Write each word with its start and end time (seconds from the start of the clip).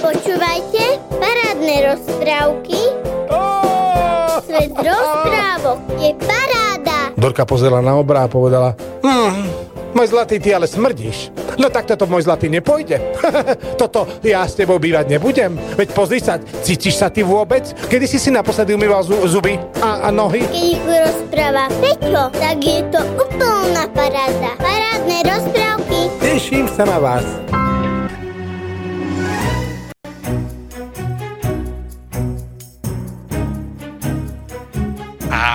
Počúvajte 0.00 0.82
parádne 1.12 1.76
rozprávky. 1.92 2.80
Svet 4.40 4.72
rozprávok 4.74 5.78
je 6.00 6.10
paráda. 6.18 6.98
Dorka 7.14 7.44
pozrela 7.44 7.78
na 7.78 7.94
obra 7.94 8.26
a 8.26 8.28
povedala 8.28 8.74
hm, 9.04 9.46
môj 9.92 10.06
zlatý, 10.10 10.42
ty 10.42 10.50
ale 10.50 10.66
smrdíš. 10.66 11.30
No 11.60 11.68
tak 11.68 11.84
toto 11.84 12.08
môj 12.08 12.24
zlatý 12.24 12.48
nepôjde. 12.48 12.96
toto 13.80 14.08
ja 14.24 14.48
s 14.48 14.56
tebou 14.56 14.80
bývať 14.80 15.12
nebudem. 15.12 15.60
Veď 15.76 15.88
pozri 15.92 16.18
sa, 16.18 16.40
cítiš 16.40 16.96
sa 16.96 17.12
ty 17.12 17.20
vôbec? 17.20 17.68
Kedy 17.86 18.06
si 18.08 18.16
si 18.16 18.32
naposledy 18.32 18.72
umýval 18.72 19.04
zu- 19.04 19.20
zuby 19.28 19.60
a, 19.84 20.08
a 20.08 20.10
nohy? 20.10 20.40
Keď 20.40 20.56
ich 20.56 20.80
rozpráva 20.80 21.68
Peťo, 21.78 22.32
tak 22.32 22.58
je 22.64 22.80
to 22.88 23.00
úplná 23.20 23.84
paráda. 23.92 24.56
Parádne 24.56 25.18
rozprávky. 25.28 25.98
Teším 26.18 26.66
sa 26.72 26.88
na 26.88 26.96
vás. 26.96 27.59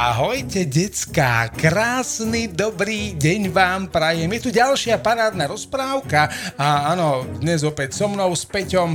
Ahojte, 0.05 0.69
decká, 0.69 1.49
krásny, 1.49 2.45
dobrý 2.45 3.17
deň 3.17 3.49
vám 3.49 3.89
prajem. 3.89 4.29
Je 4.37 4.41
tu 4.45 4.49
ďalšia 4.53 5.01
parádna 5.01 5.49
rozprávka 5.49 6.29
a 6.53 6.93
áno, 6.93 7.25
dnes 7.41 7.65
opäť 7.65 7.97
so 7.97 8.05
mnou, 8.05 8.29
s 8.37 8.45
Peťom. 8.45 8.93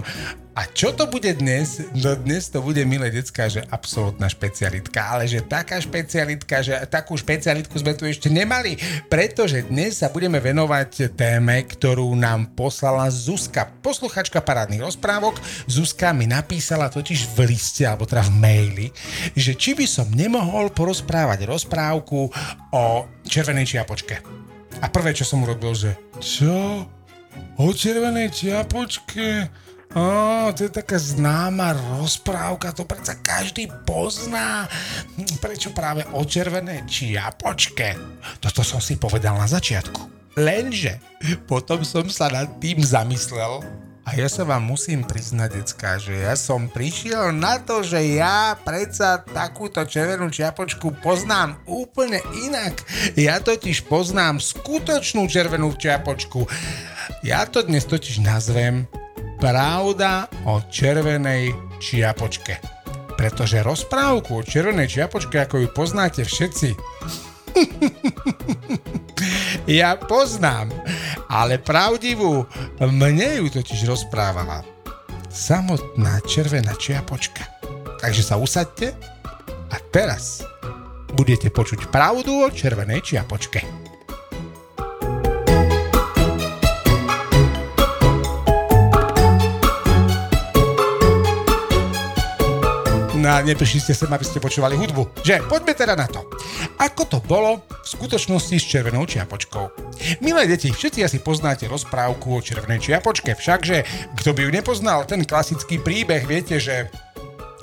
A 0.50 0.66
čo 0.66 0.90
to 0.90 1.06
bude 1.06 1.30
dnes? 1.38 1.78
No 1.94 2.18
dnes 2.18 2.50
to 2.50 2.58
bude, 2.58 2.82
milé 2.82 3.14
decka, 3.14 3.46
že 3.46 3.62
absolútna 3.70 4.26
špecialitka, 4.26 5.14
ale 5.14 5.30
že 5.30 5.46
taká 5.46 5.78
špecialitka, 5.78 6.58
že 6.58 6.74
takú 6.90 7.14
špecialitku 7.14 7.70
sme 7.78 7.94
tu 7.94 8.02
ešte 8.02 8.26
nemali, 8.26 8.74
pretože 9.06 9.62
dnes 9.70 10.02
sa 10.02 10.10
budeme 10.10 10.42
venovať 10.42 11.14
téme, 11.14 11.62
ktorú 11.70 12.18
nám 12.18 12.50
poslala 12.58 13.06
Zuzka, 13.14 13.70
posluchačka 13.78 14.42
parádnych 14.42 14.82
rozprávok. 14.82 15.38
Zuzka 15.70 16.10
mi 16.10 16.26
napísala 16.26 16.90
totiž 16.90 17.30
v 17.30 17.54
liste, 17.54 17.86
alebo 17.86 18.10
teda 18.10 18.26
v 18.26 18.34
maili, 18.34 18.86
že 19.38 19.54
či 19.54 19.78
by 19.78 19.86
som 19.86 20.10
nemohol 20.10 20.74
porozprávať 20.74 21.46
rozprávku 21.46 22.26
o 22.74 22.84
červenej 23.22 23.78
čiapočke. 23.78 24.18
A 24.82 24.86
prvé, 24.90 25.14
čo 25.14 25.22
som 25.22 25.46
urobil, 25.46 25.78
že 25.78 25.94
čo? 26.18 26.90
O 27.54 27.70
červenej 27.70 28.34
čiapočke? 28.34 29.46
Á, 29.90 30.54
to 30.54 30.66
je 30.66 30.70
taká 30.70 31.02
známa 31.02 31.74
rozprávka, 31.98 32.70
to 32.70 32.86
predsa 32.86 33.18
každý 33.26 33.66
pozná. 33.82 34.70
Prečo 35.42 35.74
práve 35.74 36.06
o 36.14 36.22
červenej 36.22 36.86
čiapočke? 36.86 37.98
Toto 38.38 38.62
som 38.62 38.78
si 38.78 38.94
povedal 38.94 39.34
na 39.34 39.50
začiatku. 39.50 40.06
Lenže 40.38 41.02
potom 41.50 41.82
som 41.82 42.06
sa 42.06 42.30
nad 42.30 42.46
tým 42.62 42.78
zamyslel 42.78 43.66
a 44.06 44.14
ja 44.14 44.30
sa 44.30 44.46
vám 44.46 44.62
musím 44.62 45.02
priznať, 45.02 45.50
decka, 45.58 45.98
že 45.98 46.22
ja 46.22 46.38
som 46.38 46.70
prišiel 46.70 47.34
na 47.34 47.58
to, 47.58 47.82
že 47.82 48.14
ja 48.14 48.54
predsa 48.62 49.26
takúto 49.26 49.82
červenú 49.82 50.30
čiapočku 50.30 51.02
poznám 51.02 51.58
úplne 51.66 52.22
inak. 52.46 52.78
Ja 53.18 53.42
totiž 53.42 53.90
poznám 53.90 54.38
skutočnú 54.38 55.26
červenú 55.26 55.74
čiapočku. 55.74 56.46
Ja 57.26 57.42
to 57.42 57.66
dnes 57.66 57.86
totiž 57.90 58.22
nazvem 58.22 58.86
Pravda 59.40 60.28
o 60.44 60.60
červenej 60.68 61.56
čiapočke. 61.80 62.60
Pretože 63.16 63.64
rozprávku 63.64 64.36
o 64.36 64.44
červenej 64.44 65.00
čiapočke, 65.00 65.40
ako 65.40 65.64
ju 65.64 65.68
poznáte 65.72 66.28
všetci, 66.28 66.76
ja 69.80 69.96
poznám, 69.96 70.68
ale 71.32 71.56
pravdivú 71.56 72.44
mne 72.84 73.40
ju 73.40 73.48
totiž 73.48 73.88
rozprávala 73.88 74.60
samotná 75.32 76.20
červená 76.28 76.76
čiapočka. 76.76 77.48
Takže 77.96 78.20
sa 78.20 78.36
usaďte 78.36 78.92
a 79.72 79.76
teraz 79.88 80.44
budete 81.16 81.48
počuť 81.48 81.88
pravdu 81.88 82.44
o 82.44 82.52
červenej 82.52 83.00
čiapočke. 83.00 83.89
A 93.30 93.46
neprišli 93.46 93.78
ste 93.78 93.94
sem, 93.94 94.10
aby 94.10 94.26
ste 94.26 94.42
počúvali 94.42 94.74
hudbu. 94.74 95.22
Že? 95.22 95.46
Poďme 95.46 95.78
teda 95.78 95.94
na 95.94 96.10
to. 96.10 96.26
Ako 96.82 97.06
to 97.06 97.22
bolo 97.22 97.62
v 97.62 97.86
skutočnosti 97.86 98.58
s 98.58 98.66
červenou 98.66 99.06
čiapočkou? 99.06 99.70
Milé 100.18 100.50
deti, 100.50 100.74
všetci 100.74 101.06
asi 101.06 101.22
poznáte 101.22 101.70
rozprávku 101.70 102.26
o 102.26 102.42
červenej 102.42 102.90
čiapočke, 102.90 103.38
všakže 103.38 103.86
kto 104.18 104.34
by 104.34 104.40
ju 104.42 104.50
nepoznal, 104.50 105.06
ten 105.06 105.22
klasický 105.22 105.78
príbeh, 105.78 106.26
viete, 106.26 106.58
že 106.58 106.90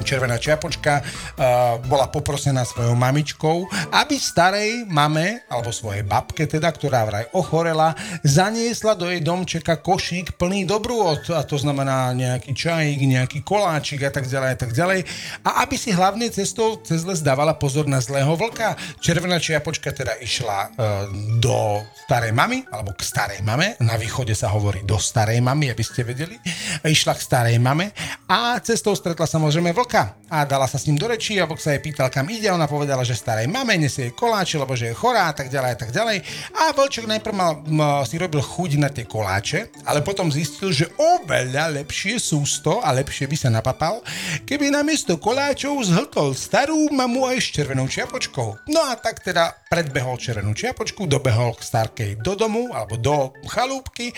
červená 0.04 0.36
čiapočka 0.42 1.02
uh, 1.02 1.80
bola 1.88 2.10
poprosená 2.12 2.68
svojou 2.68 2.94
mamičkou, 2.98 3.70
aby 3.94 4.16
starej 4.20 4.86
mame, 4.90 5.46
alebo 5.48 5.72
svojej 5.72 6.04
babke 6.04 6.50
teda, 6.50 6.74
ktorá 6.74 7.06
vraj 7.08 7.26
ochorela, 7.34 7.94
zaniesla 8.26 8.98
do 8.98 9.08
jej 9.08 9.22
domčeka 9.22 9.80
košík 9.80 10.36
plný 10.36 10.68
dobrôd, 10.68 11.24
a 11.32 11.42
to 11.48 11.56
znamená 11.56 12.12
nejaký 12.12 12.52
čajík, 12.52 13.00
nejaký 13.08 13.40
koláčik 13.48 14.04
a 14.04 14.12
tak 14.12 14.28
ďalej 14.28 14.50
a 14.54 14.58
tak 14.58 14.72
ďalej. 14.76 15.00
A 15.48 15.64
aby 15.64 15.76
si 15.80 15.96
hlavne 15.96 16.28
cestou 16.28 16.82
cez 16.84 17.08
les 17.08 17.24
dávala 17.24 17.56
pozor 17.56 17.88
na 17.88 18.04
zlého 18.04 18.36
vlka, 18.36 18.76
červená 19.00 19.40
čiapočka 19.40 19.96
teda 19.96 20.20
išla 20.20 20.60
uh, 20.60 21.08
do 21.40 21.82
starej 22.04 22.36
mamy, 22.36 22.68
alebo 22.68 22.92
k 22.92 23.02
starej 23.04 23.40
mame, 23.44 23.80
na 23.80 23.96
východe 23.96 24.36
sa 24.36 24.52
hovorí 24.52 24.84
do 24.84 25.00
starej 25.00 25.40
mamy, 25.40 25.72
aby 25.72 25.84
ste 25.84 26.04
vedeli, 26.04 26.36
išla 26.84 27.16
k 27.16 27.22
starej 27.24 27.58
mame 27.60 27.96
a 28.28 28.60
cestou 28.60 28.92
stretla 28.92 29.24
samozrejme 29.24 29.72
vlka 29.72 29.87
a 30.28 30.44
dala 30.44 30.68
sa 30.68 30.76
s 30.76 30.86
ním 30.92 31.00
do 31.00 31.08
rečí 31.08 31.40
a 31.40 31.48
vlk 31.48 31.60
sa 31.60 31.72
jej 31.72 31.80
pýtal, 31.80 32.12
kam 32.12 32.28
ide. 32.28 32.52
Ona 32.52 32.68
povedala, 32.68 33.08
že 33.08 33.16
starej 33.16 33.48
mame 33.48 33.80
nesie 33.80 34.12
jej 34.12 34.14
koláče, 34.14 34.60
lebo 34.60 34.76
že 34.76 34.92
je 34.92 35.00
chorá 35.00 35.32
a 35.32 35.36
tak 35.36 35.48
ďalej 35.48 35.72
a 35.72 35.78
tak 35.80 35.92
ďalej. 35.96 36.18
A 36.52 36.76
vlčok 36.76 37.08
najprv 37.08 37.36
mal, 37.36 37.64
m, 37.64 38.04
si 38.04 38.20
robil 38.20 38.44
chuť 38.44 38.72
na 38.76 38.92
tie 38.92 39.08
koláče, 39.08 39.72
ale 39.88 40.04
potom 40.04 40.28
zistil, 40.28 40.76
že 40.76 40.92
oveľa 41.00 41.80
lepšie 41.80 42.20
sú 42.20 42.44
to 42.60 42.84
a 42.84 42.92
lepšie 42.92 43.32
by 43.32 43.38
sa 43.40 43.48
napapal, 43.48 44.04
keby 44.44 44.68
namiesto 44.68 45.16
koláčov 45.16 45.80
zhltol 45.88 46.36
starú 46.36 46.92
mamu 46.92 47.32
aj 47.32 47.38
s 47.40 47.48
červenou 47.56 47.88
čiapočkou. 47.88 48.68
No 48.68 48.82
a 48.84 49.00
tak 49.00 49.24
teda 49.24 49.56
predbehol 49.72 50.20
červenú 50.20 50.52
čiapočku, 50.52 51.08
dobehol 51.08 51.56
k 51.56 51.64
starkej 51.64 52.12
do 52.20 52.36
domu 52.36 52.68
alebo 52.76 53.00
do 53.00 53.32
chalúbky, 53.48 54.12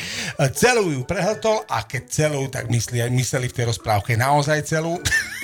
celú 0.57 0.89
ju 0.89 1.01
prehltol 1.05 1.61
a 1.69 1.85
keď 1.85 2.03
celú, 2.09 2.49
tak 2.49 2.65
myslí, 2.73 3.05
mysleli 3.13 3.45
v 3.45 3.55
tej 3.61 3.65
rozprávke 3.69 4.17
naozaj 4.17 4.65
celú. 4.65 4.97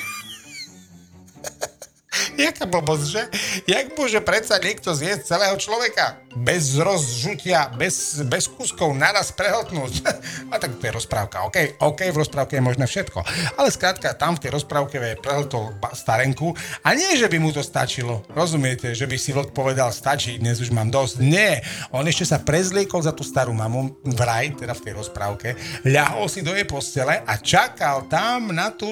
Jaká 2.35 2.67
blbosť, 2.67 3.05
že? 3.07 3.23
Jak 3.65 3.95
môže 3.95 4.19
predsa 4.19 4.59
niekto 4.59 4.91
zjesť 4.91 5.35
celého 5.35 5.55
človeka? 5.55 6.19
Bez 6.35 6.75
rozžutia, 6.75 7.71
bez, 7.79 8.19
bez 8.27 8.51
kúskov 8.51 8.91
naraz 8.91 9.31
prehltnúť. 9.31 10.03
A 10.51 10.59
tak 10.59 10.75
to 10.77 10.83
je 10.83 10.91
rozprávka, 10.91 11.47
OK? 11.47 11.79
OK, 11.79 12.11
v 12.11 12.19
rozprávke 12.19 12.59
je 12.59 12.63
možné 12.63 12.85
všetko. 12.85 13.23
Ale 13.55 13.71
skrátka, 13.71 14.11
tam 14.19 14.35
v 14.35 14.43
tej 14.43 14.51
rozprávke 14.59 14.99
je 14.99 15.15
prehltol 15.19 15.71
starenku 15.95 16.51
a 16.83 16.91
nie, 16.91 17.15
že 17.15 17.31
by 17.31 17.37
mu 17.39 17.55
to 17.55 17.63
stačilo. 17.63 18.27
Rozumiete, 18.35 18.91
že 18.91 19.07
by 19.07 19.15
si 19.15 19.31
vlk 19.31 19.55
povedal, 19.55 19.95
stačí, 19.95 20.35
dnes 20.37 20.59
už 20.59 20.75
mám 20.75 20.91
dosť. 20.91 21.23
Nie, 21.23 21.63
on 21.95 22.03
ešte 22.05 22.27
sa 22.27 22.43
prezliekol 22.43 22.99
za 22.99 23.15
tú 23.15 23.23
starú 23.23 23.55
mamu, 23.55 24.03
vraj, 24.15 24.53
teda 24.59 24.75
v 24.75 24.83
tej 24.83 24.93
rozprávke, 24.99 25.49
ľahol 25.87 26.27
si 26.27 26.43
do 26.43 26.51
jej 26.51 26.67
postele 26.67 27.23
a 27.23 27.33
čakal 27.39 28.05
tam 28.11 28.51
na 28.51 28.69
tú 28.75 28.91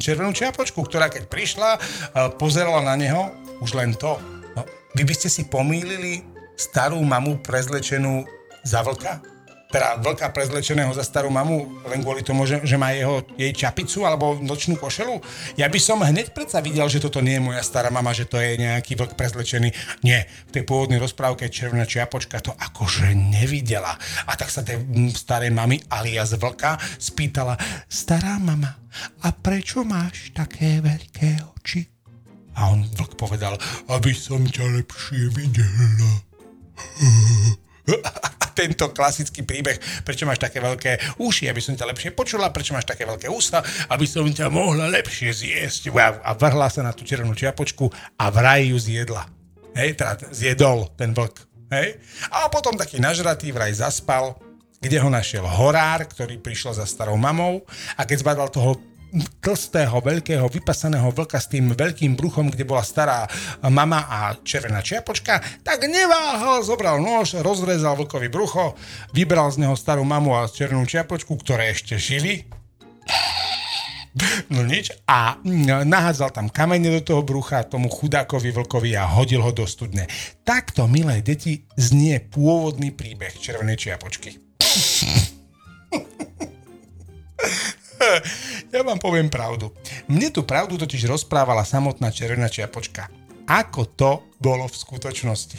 červenú 0.00 0.32
čiapočku, 0.32 0.80
ktorá 0.82 1.12
keď 1.12 1.28
prišla, 1.28 1.70
e, 1.76 1.78
pozerala 2.78 2.94
na 2.94 3.02
neho, 3.02 3.22
už 3.58 3.74
len 3.74 3.90
to. 3.98 4.14
No, 4.54 4.62
vy 4.94 5.02
by 5.02 5.14
ste 5.14 5.26
si 5.26 5.50
pomýlili 5.50 6.22
starú 6.54 7.02
mamu 7.02 7.42
prezlečenú 7.42 8.22
za 8.62 8.86
vlka? 8.86 9.18
Teda 9.68 10.00
vlka 10.00 10.30
prezlečeného 10.32 10.94
za 10.94 11.02
starú 11.02 11.28
mamu 11.28 11.84
len 11.90 12.00
kvôli 12.00 12.22
tomu, 12.22 12.46
že, 12.46 12.62
že 12.62 12.78
má 12.78 12.94
jeho, 12.94 13.20
jej 13.34 13.50
čapicu 13.50 14.06
alebo 14.06 14.38
nočnú 14.38 14.78
košelu? 14.78 15.18
Ja 15.58 15.66
by 15.66 15.76
som 15.82 16.00
hneď 16.00 16.30
predsa 16.30 16.62
videl, 16.62 16.86
že 16.86 17.02
toto 17.02 17.18
nie 17.18 17.36
je 17.36 17.46
moja 17.50 17.60
stará 17.66 17.90
mama, 17.90 18.14
že 18.14 18.30
to 18.30 18.38
je 18.38 18.62
nejaký 18.62 18.94
vlk 18.94 19.18
prezlečený. 19.18 19.68
Nie, 20.06 20.30
v 20.48 20.54
tej 20.54 20.62
pôvodnej 20.64 21.02
rozprávke 21.02 21.50
červená 21.50 21.84
čiapočka 21.84 22.38
to 22.40 22.54
akože 22.54 23.10
nevidela. 23.12 23.98
A 24.24 24.38
tak 24.38 24.54
sa 24.54 24.62
tej 24.62 24.80
starej 25.18 25.50
mamy 25.50 25.82
alias 25.90 26.32
vlka 26.38 26.78
spýtala, 26.96 27.58
stará 27.90 28.38
mama, 28.38 28.78
a 29.26 29.34
prečo 29.34 29.82
máš 29.84 30.30
také 30.32 30.80
veľké 30.80 31.44
oči? 31.58 31.97
A 32.58 32.74
on 32.74 32.82
vlk 32.82 33.14
povedal, 33.14 33.54
aby 33.86 34.10
som 34.10 34.42
ťa 34.42 34.66
lepšie 34.82 35.30
videla. 35.30 36.10
A 37.88 38.52
tento 38.52 38.92
klasický 38.92 39.46
príbeh, 39.46 39.80
prečo 40.04 40.28
máš 40.28 40.44
také 40.44 40.60
veľké 40.60 41.16
uši, 41.22 41.48
aby 41.48 41.56
som 41.56 41.72
ťa 41.72 41.88
lepšie 41.88 42.10
počula, 42.12 42.52
prečo 42.52 42.76
máš 42.76 42.84
také 42.84 43.08
veľké 43.08 43.32
ústa, 43.32 43.64
aby 43.88 44.04
som 44.04 44.28
ťa 44.28 44.52
mohla 44.52 44.92
lepšie 44.92 45.32
zjesť. 45.32 45.88
A 45.96 46.36
vrhla 46.36 46.68
sa 46.68 46.84
na 46.84 46.92
tú 46.92 47.08
červenú 47.08 47.32
čiapočku 47.32 47.88
a 48.20 48.28
vraj 48.28 48.68
ju 48.68 48.76
zjedla. 48.76 49.24
Hej, 49.72 49.96
teda 49.96 50.20
zjedol 50.34 50.92
ten 51.00 51.16
vlk. 51.16 51.48
Hej? 51.72 51.96
A 52.28 52.52
potom 52.52 52.76
taký 52.76 53.00
nažratý 53.00 53.54
vraj 53.56 53.72
zaspal 53.72 54.36
kde 54.78 55.02
ho 55.02 55.10
našiel 55.10 55.42
horár, 55.42 56.06
ktorý 56.06 56.38
prišiel 56.38 56.70
za 56.70 56.86
starou 56.86 57.18
mamou 57.18 57.66
a 57.98 58.06
keď 58.06 58.16
zbadal 58.22 58.48
toho 58.50 58.78
tlstého, 59.40 60.00
veľkého, 60.00 60.48
vypasaného 60.48 61.08
vlka 61.12 61.40
s 61.40 61.48
tým 61.48 61.72
veľkým 61.72 62.14
bruchom, 62.14 62.52
kde 62.52 62.68
bola 62.68 62.84
stará 62.84 63.24
mama 63.64 64.04
a 64.08 64.36
červená 64.40 64.84
čiapočka, 64.84 65.40
tak 65.64 65.88
neváhal, 65.88 66.60
zobral 66.60 67.00
nôž, 67.00 67.40
rozrezal 67.40 67.96
vlkovi 67.96 68.28
brucho, 68.28 68.76
vybral 69.16 69.48
z 69.48 69.64
neho 69.64 69.76
starú 69.76 70.04
mamu 70.04 70.36
a 70.36 70.48
červenú 70.48 70.84
čiapočku, 70.84 71.32
ktoré 71.40 71.72
ešte 71.72 71.96
žili. 71.96 72.44
No 74.50 74.66
nič. 74.66 74.90
A 75.06 75.38
nahádzal 75.84 76.34
tam 76.34 76.50
kamene 76.50 76.90
do 76.98 77.00
toho 77.04 77.22
brucha 77.22 77.62
tomu 77.62 77.86
chudákovi 77.86 78.50
vlkovi 78.50 78.98
a 78.98 79.06
hodil 79.06 79.44
ho 79.44 79.52
do 79.54 79.68
studne. 79.68 80.10
Takto, 80.42 80.90
milé 80.90 81.22
deti, 81.22 81.68
znie 81.78 82.18
pôvodný 82.18 82.90
príbeh 82.90 83.38
červenej 83.38 83.78
čiapočky. 83.78 84.34
ja 88.72 88.84
vám 88.84 89.00
poviem 89.00 89.32
pravdu. 89.32 89.72
Mne 90.08 90.28
tú 90.28 90.44
pravdu 90.44 90.76
totiž 90.76 91.08
rozprávala 91.08 91.64
samotná 91.64 92.12
červená 92.12 92.48
čiapočka. 92.52 93.08
Ako 93.48 93.88
to 93.96 94.28
bolo 94.36 94.68
v 94.68 94.76
skutočnosti? 94.76 95.58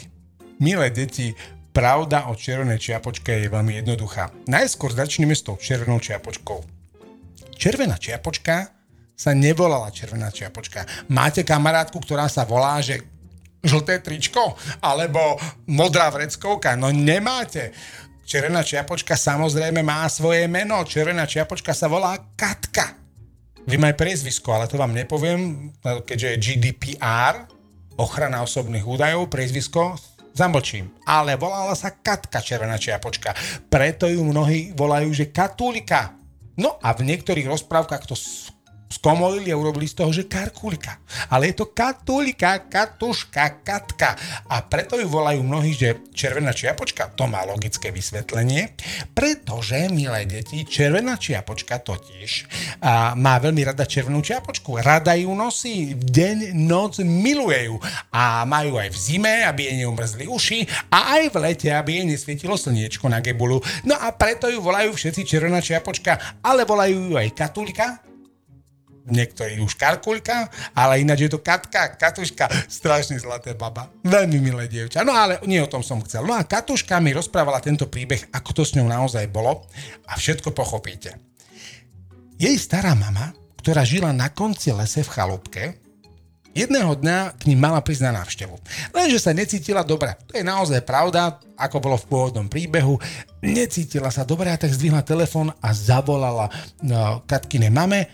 Milé 0.62 0.94
deti, 0.94 1.34
pravda 1.74 2.30
o 2.30 2.38
červenej 2.38 2.78
čiapočke 2.78 3.34
je 3.34 3.48
veľmi 3.50 3.82
jednoduchá. 3.82 4.30
Najskôr 4.46 4.94
začneme 4.94 5.34
s 5.34 5.42
tou 5.42 5.58
červenou 5.58 5.98
čiapočkou. 5.98 6.62
Červená 7.56 7.98
čiapočka 7.98 8.70
sa 9.16 9.30
nevolala 9.36 9.90
červená 9.90 10.30
čiapočka. 10.30 10.86
Máte 11.12 11.44
kamarátku, 11.44 12.00
ktorá 12.00 12.30
sa 12.30 12.46
volá, 12.46 12.80
že 12.80 13.04
žlté 13.60 14.00
tričko 14.00 14.56
alebo 14.80 15.36
modrá 15.68 16.08
vreckovka? 16.08 16.78
No 16.78 16.88
nemáte. 16.94 17.74
Červená 18.24 18.62
čiapočka 18.62 19.18
samozrejme 19.18 19.82
má 19.82 20.06
svoje 20.06 20.46
meno. 20.46 20.86
Červená 20.86 21.26
čiapočka 21.26 21.74
sa 21.74 21.90
volá 21.90 22.14
Katka. 22.38 22.99
Vy 23.68 23.76
aj 23.76 23.96
priezvisko, 24.00 24.56
ale 24.56 24.70
to 24.70 24.80
vám 24.80 24.96
nepoviem, 24.96 25.72
keďže 25.82 26.28
je 26.28 26.40
GDPR, 26.40 27.44
ochrana 28.00 28.40
osobných 28.40 28.86
údajov, 28.86 29.28
priezvisko, 29.28 30.00
zamlčím. 30.32 30.88
Ale 31.04 31.36
volala 31.36 31.76
sa 31.76 31.92
Katka 31.92 32.40
Červená 32.40 32.80
čiapočka. 32.80 33.36
Preto 33.68 34.08
ju 34.08 34.24
mnohí 34.24 34.72
volajú, 34.72 35.12
že 35.12 35.28
Katulika. 35.28 36.16
No 36.56 36.80
a 36.80 36.96
v 36.96 37.08
niektorých 37.08 37.48
rozprávkach 37.48 38.08
to 38.08 38.16
skomolili 38.90 39.54
a 39.54 39.56
urobili 39.56 39.86
z 39.86 39.94
toho, 39.94 40.10
že 40.10 40.26
karkulika. 40.26 40.98
Ale 41.30 41.54
je 41.54 41.62
to 41.62 41.70
katulika, 41.70 42.66
katuška, 42.66 43.62
katka. 43.62 44.18
A 44.50 44.66
preto 44.66 44.98
ju 44.98 45.06
volajú 45.06 45.46
mnohí, 45.46 45.72
že 45.78 46.02
červená 46.10 46.50
čiapočka. 46.50 47.14
To 47.14 47.30
má 47.30 47.46
logické 47.46 47.94
vysvetlenie, 47.94 48.74
pretože, 49.14 49.86
milé 49.94 50.26
deti, 50.26 50.66
červená 50.66 51.14
čiapočka 51.14 51.78
totiž 51.78 52.50
a 52.82 53.14
má 53.14 53.38
veľmi 53.38 53.62
rada 53.62 53.86
červenú 53.86 54.20
čiapočku. 54.26 54.82
Rada 54.82 55.14
ju 55.14 55.30
nosí, 55.38 55.94
deň, 55.94 56.58
noc 56.58 56.98
miluje 57.06 57.70
ju. 57.70 57.78
A 58.10 58.42
majú 58.42 58.82
aj 58.82 58.90
v 58.90 58.98
zime, 58.98 59.34
aby 59.46 59.70
jej 59.70 59.76
neumrzli 59.86 60.26
uši 60.26 60.66
a 60.90 61.14
aj 61.20 61.30
v 61.30 61.36
lete, 61.38 61.70
aby 61.70 62.02
jej 62.02 62.06
nesvietilo 62.10 62.58
slniečko 62.58 63.06
na 63.06 63.22
gebulu. 63.22 63.62
No 63.86 63.94
a 63.94 64.10
preto 64.10 64.50
ju 64.50 64.58
volajú 64.58 64.90
všetci 64.90 65.22
červená 65.22 65.62
čiapočka, 65.62 66.42
ale 66.42 66.66
volajú 66.66 67.12
ju 67.12 67.14
aj 67.14 67.28
katulika, 67.38 68.09
niektorí 69.08 69.56
už 69.60 69.76
Karkulka, 69.76 70.50
ale 70.76 71.00
ináč 71.00 71.28
je 71.28 71.30
to 71.32 71.40
Katka, 71.40 71.96
Katuška, 71.96 72.48
strašne 72.68 73.16
zlaté 73.16 73.56
baba. 73.56 73.88
Veľmi 74.04 74.38
milé 74.40 74.68
dievča. 74.68 75.06
No 75.06 75.16
ale 75.16 75.40
nie 75.48 75.60
o 75.60 75.70
tom 75.70 75.80
som 75.80 76.02
chcel. 76.04 76.26
No 76.26 76.36
a 76.36 76.44
Katuška 76.44 77.00
mi 77.00 77.16
rozprávala 77.16 77.62
tento 77.64 77.88
príbeh, 77.88 78.28
ako 78.34 78.50
to 78.60 78.62
s 78.66 78.76
ňou 78.76 78.88
naozaj 78.88 79.24
bolo 79.32 79.64
a 80.08 80.16
všetko 80.16 80.52
pochopíte. 80.52 81.16
Jej 82.40 82.56
stará 82.56 82.96
mama, 82.96 83.36
ktorá 83.60 83.84
žila 83.84 84.16
na 84.16 84.32
konci 84.32 84.72
lese 84.72 85.04
v 85.04 85.12
chalúbke, 85.12 85.64
Jedného 86.50 86.98
dňa 86.98 87.38
k 87.38 87.46
ním 87.46 87.62
mala 87.62 87.78
prísť 87.78 88.10
na 88.10 88.22
návštevu. 88.22 88.58
Lenže 88.90 89.22
sa 89.22 89.30
necítila 89.30 89.86
dobre. 89.86 90.18
To 90.26 90.34
je 90.34 90.42
naozaj 90.42 90.82
pravda, 90.82 91.38
ako 91.54 91.78
bolo 91.78 91.94
v 91.94 92.08
pôvodnom 92.10 92.50
príbehu. 92.50 92.98
Necítila 93.38 94.10
sa 94.10 94.26
dobre 94.26 94.50
a 94.50 94.58
tak 94.58 94.74
zdvihla 94.74 95.06
telefón 95.06 95.54
a 95.62 95.70
zavolala 95.70 96.50
no, 96.82 97.22
Katkine 97.30 97.70
mame 97.70 98.10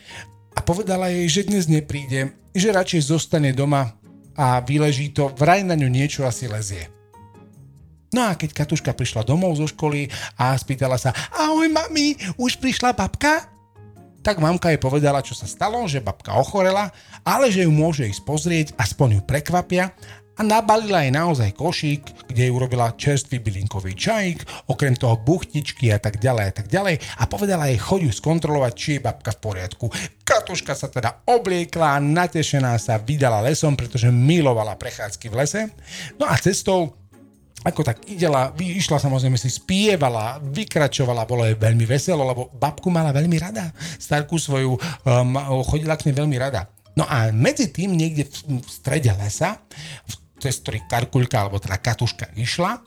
a 0.57 0.59
povedala 0.65 1.13
jej, 1.13 1.29
že 1.29 1.43
dnes 1.53 1.69
nepríde, 1.69 2.33
že 2.57 2.73
radšej 2.73 3.13
zostane 3.13 3.53
doma 3.53 3.93
a 4.33 4.65
vyleží 4.65 5.13
to, 5.13 5.29
vraj 5.37 5.61
na 5.61 5.77
ňu 5.77 5.93
niečo 5.93 6.25
asi 6.25 6.49
lezie. 6.49 6.89
No 8.17 8.25
a 8.25 8.33
keď 8.33 8.65
Katuška 8.65 8.97
prišla 8.97 9.29
domov 9.29 9.61
zo 9.61 9.69
školy 9.69 10.09
a 10.41 10.57
spýtala 10.57 10.97
sa, 10.97 11.13
ahoj 11.37 11.69
mami, 11.69 12.17
už 12.41 12.57
prišla 12.57 12.97
babka? 12.97 13.45
Tak 14.25 14.41
mamka 14.41 14.73
jej 14.73 14.81
povedala, 14.81 15.23
čo 15.23 15.37
sa 15.37 15.45
stalo, 15.45 15.85
že 15.85 16.03
babka 16.03 16.35
ochorela, 16.35 16.91
ale 17.23 17.53
že 17.53 17.69
ju 17.69 17.71
môže 17.71 18.09
ísť 18.09 18.23
pozrieť, 18.25 18.67
aspoň 18.81 19.21
ju 19.21 19.21
prekvapia 19.23 19.93
a 20.37 20.41
nabalila 20.45 21.01
jej 21.03 21.13
naozaj 21.13 21.57
košík, 21.57 22.29
kde 22.29 22.41
jej 22.47 22.53
urobila 22.53 22.93
čerstvý 22.93 23.41
bylinkový 23.41 23.97
čajík, 23.97 24.69
okrem 24.69 24.93
toho 24.93 25.17
buchtičky 25.17 25.89
a 25.93 25.99
tak 25.99 26.21
ďalej 26.21 26.45
a 26.45 26.53
tak 26.53 26.67
ďalej 26.69 27.01
a 27.01 27.23
povedala 27.25 27.73
jej 27.73 27.81
choď 27.81 28.13
skontrolovať, 28.13 28.73
či 28.77 28.89
je 28.97 29.05
babka 29.05 29.33
v 29.33 29.41
poriadku. 29.41 29.87
Katuška 30.27 30.77
sa 30.77 30.93
teda 30.93 31.25
obliekla 31.25 31.97
a 31.97 32.03
natešená 32.03 32.77
sa 32.77 33.01
vydala 33.01 33.41
lesom, 33.41 33.73
pretože 33.73 34.13
milovala 34.13 34.77
prechádzky 34.77 35.27
v 35.33 35.39
lese. 35.41 35.63
No 36.21 36.29
a 36.29 36.37
cestou 36.37 36.93
ako 37.67 37.83
tak 37.83 38.07
idela, 38.07 38.55
išla 38.55 39.03
samozrejme 39.03 39.35
si 39.35 39.51
spievala, 39.51 40.39
vykračovala, 40.39 41.27
bolo 41.27 41.43
jej 41.43 41.59
veľmi 41.59 41.83
veselo, 41.83 42.23
lebo 42.23 42.47
babku 42.55 42.95
mala 42.95 43.11
veľmi 43.11 43.35
rada, 43.43 43.75
starku 43.99 44.39
svoju 44.39 44.79
um, 44.79 45.35
chodila 45.67 45.99
k 45.99 46.07
nej 46.07 46.15
veľmi 46.15 46.37
rada. 46.39 46.71
No 46.95 47.03
a 47.05 47.29
medzi 47.35 47.69
tým 47.69 47.93
niekde 47.93 48.25
v 48.31 48.69
strede 48.71 49.11
lesa, 49.19 49.59
v 50.07 50.15
cez 50.41 50.61
ktorý 50.61 50.85
Karkulka, 50.87 51.47
alebo 51.47 51.61
teda 51.61 51.81
Katuška 51.81 52.33
išla, 52.37 52.83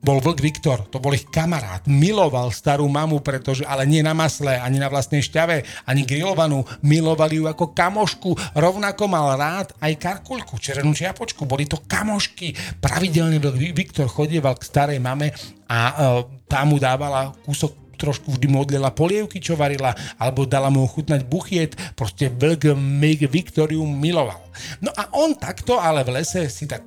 bol 0.00 0.16
vlk 0.16 0.40
Viktor, 0.40 0.88
to 0.88 0.96
bol 0.96 1.12
ich 1.12 1.28
kamarát, 1.28 1.84
miloval 1.84 2.48
starú 2.48 2.88
mamu, 2.88 3.20
pretože, 3.20 3.68
ale 3.68 3.84
nie 3.84 4.00
na 4.00 4.16
masle, 4.16 4.56
ani 4.56 4.80
na 4.80 4.88
vlastnej 4.88 5.20
šťave, 5.20 5.84
ani 5.84 6.08
grillovanú, 6.08 6.64
milovali 6.80 7.36
ju 7.36 7.44
ako 7.44 7.76
kamošku, 7.76 8.56
rovnako 8.56 9.04
mal 9.12 9.36
rád 9.36 9.76
aj 9.76 10.00
Karkulku, 10.00 10.56
červenú 10.56 10.96
čiapočku, 10.96 11.44
boli 11.44 11.68
to 11.68 11.84
kamošky, 11.84 12.56
pravidelne 12.80 13.36
vlk 13.36 13.76
Viktor 13.76 14.08
chodieval 14.08 14.56
k 14.56 14.64
starej 14.64 14.98
mame 15.04 15.36
a 15.68 15.78
e, 15.78 15.94
tá 16.48 16.64
mu 16.64 16.80
dávala 16.80 17.36
kúsok 17.44 17.79
trošku 18.00 18.32
vždy 18.32 18.48
modlila 18.48 18.88
polievky, 18.88 19.36
čo 19.44 19.60
varila, 19.60 19.92
alebo 20.16 20.48
dala 20.48 20.72
mu 20.72 20.88
ochutnať 20.88 21.28
buchiet, 21.28 21.76
proste 21.92 22.32
vlk 22.32 22.72
Viktoriu 23.28 23.84
miloval. 23.84 24.40
No 24.80 24.88
a 24.96 25.12
on 25.12 25.36
takto, 25.36 25.76
ale 25.76 26.00
v 26.00 26.16
lese 26.16 26.48
si 26.48 26.64
tak 26.64 26.80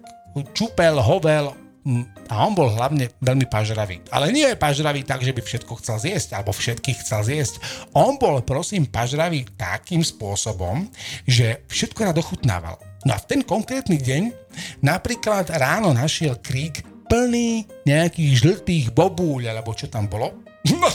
čupel, 0.58 0.98
hovel, 0.98 1.54
a 2.32 2.48
on 2.48 2.56
bol 2.56 2.72
hlavne 2.72 3.12
veľmi 3.20 3.44
pažravý. 3.52 4.00
Ale 4.08 4.32
nie 4.32 4.48
je 4.48 4.56
pažravý 4.56 5.04
tak, 5.04 5.20
že 5.20 5.36
by 5.36 5.44
všetko 5.44 5.84
chcel 5.84 6.00
zjesť, 6.00 6.40
alebo 6.40 6.56
všetkých 6.56 7.04
chcel 7.04 7.28
zjesť. 7.28 7.60
On 7.92 8.16
bol, 8.16 8.40
prosím, 8.40 8.88
pažravý 8.88 9.44
takým 9.60 10.00
spôsobom, 10.00 10.88
že 11.28 11.68
všetko 11.68 12.00
rád 12.08 12.24
ochutnával. 12.24 12.80
No 13.04 13.12
a 13.12 13.20
v 13.20 13.28
ten 13.28 13.42
konkrétny 13.44 14.00
deň 14.00 14.24
napríklad 14.80 15.52
ráno 15.52 15.92
našiel 15.92 16.40
krík 16.40 16.88
plný 17.12 17.68
nejakých 17.84 18.32
žltých 18.40 18.86
bobúľ, 18.96 19.52
alebo 19.52 19.76
čo 19.76 19.92
tam 19.92 20.08
bolo. 20.08 20.32
No, 20.72 20.88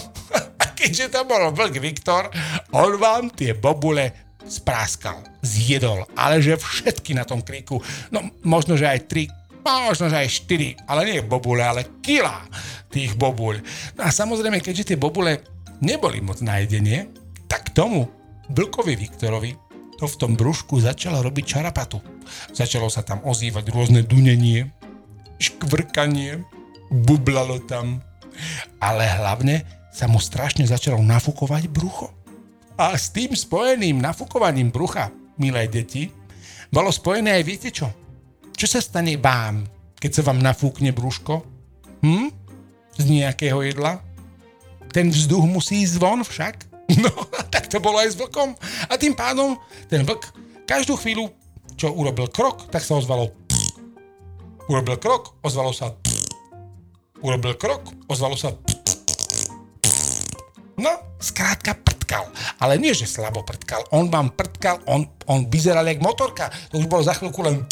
a 0.56 0.64
keďže 0.72 1.12
to 1.12 1.20
bol 1.28 1.52
vlk 1.52 1.76
Viktor, 1.76 2.32
on 2.72 2.96
vám 2.96 3.28
tie 3.28 3.52
bobule 3.52 4.32
spráskal, 4.48 5.20
zjedol, 5.44 6.08
ale 6.16 6.40
že 6.40 6.56
všetky 6.56 7.12
na 7.12 7.28
tom 7.28 7.44
kríku, 7.44 7.76
no 8.08 8.32
možno, 8.40 8.80
že 8.80 8.88
aj 8.88 9.00
tri, 9.04 9.28
možno, 9.60 10.08
že 10.08 10.24
aj 10.24 10.28
štyri, 10.32 10.72
ale 10.88 11.04
nie 11.04 11.20
bobule, 11.20 11.60
ale 11.60 12.00
kila 12.00 12.48
tých 12.88 13.12
bobuľ. 13.20 13.60
No 14.00 14.08
a 14.08 14.10
samozrejme, 14.10 14.64
keďže 14.64 14.94
tie 14.94 14.98
bobule 14.98 15.44
neboli 15.84 16.24
moc 16.24 16.40
na 16.40 16.64
jedenie, 16.64 17.12
tak 17.44 17.76
tomu 17.76 18.08
Vlkovi 18.48 18.96
Viktorovi 18.96 19.52
to 20.00 20.08
v 20.08 20.18
tom 20.18 20.32
brúšku 20.38 20.80
začalo 20.80 21.20
robiť 21.20 21.44
čarapatu. 21.44 22.00
Začalo 22.54 22.88
sa 22.88 23.04
tam 23.04 23.20
ozývať 23.26 23.68
rôzne 23.74 24.00
dunenie, 24.06 24.72
škvrkanie, 25.36 26.40
bublalo 26.88 27.60
tam, 27.66 28.00
ale 28.78 29.04
hlavne 29.06 29.62
sa 29.92 30.06
mu 30.06 30.22
strašne 30.22 30.62
začalo 30.62 31.02
nafúkovať 31.02 31.66
brucho. 31.66 32.14
A 32.78 32.94
s 32.94 33.10
tým 33.10 33.34
spojeným 33.34 33.98
nafúkovaním 33.98 34.70
brucha, 34.70 35.10
milé 35.34 35.66
deti, 35.66 36.14
bolo 36.70 36.92
spojené 36.94 37.40
aj 37.40 37.44
viete 37.44 37.68
čo? 37.74 37.90
Čo 38.54 38.66
sa 38.66 38.80
stane 38.82 39.18
vám, 39.18 39.66
keď 39.98 40.10
sa 40.20 40.22
vám 40.22 40.38
nafúkne 40.38 40.94
brúško? 40.94 41.42
Hm? 42.06 42.30
Z 42.94 43.04
nejakého 43.10 43.58
jedla? 43.66 43.98
Ten 44.94 45.10
vzduch 45.10 45.46
musí 45.46 45.82
ísť 45.82 45.96
von 45.98 46.22
však? 46.22 46.56
No, 47.04 47.12
tak 47.52 47.68
to 47.68 47.84
bolo 47.84 48.00
aj 48.00 48.16
s 48.16 48.16
vlkom. 48.16 48.56
A 48.88 48.96
tým 48.96 49.12
pádom 49.12 49.60
ten 49.92 50.08
vlk 50.08 50.32
každú 50.64 50.96
chvíľu, 50.96 51.28
čo 51.76 51.92
urobil 51.92 52.32
krok, 52.32 52.72
tak 52.72 52.80
sa 52.80 52.96
ozvalo 52.96 53.28
Urobil 54.72 54.96
krok, 54.96 55.36
ozvalo 55.44 55.76
sa 55.76 55.92
Urobil 57.18 57.58
krok, 57.58 57.82
ozvalo 58.06 58.38
sa 58.38 58.54
No, 60.78 60.94
skrátka 61.18 61.74
prtkal. 61.74 62.30
Ale 62.62 62.78
nie, 62.78 62.94
že 62.94 63.10
slabo 63.10 63.42
prtkal. 63.42 63.82
On 63.90 64.06
vám 64.06 64.30
prtkal, 64.30 64.78
on, 64.86 65.10
on 65.26 65.50
vyzeral 65.50 65.82
jak 65.90 65.98
motorka. 65.98 66.46
To 66.70 66.78
už 66.78 66.86
bolo 66.86 67.02
za 67.02 67.18
chvíľku 67.18 67.42
len 67.42 67.66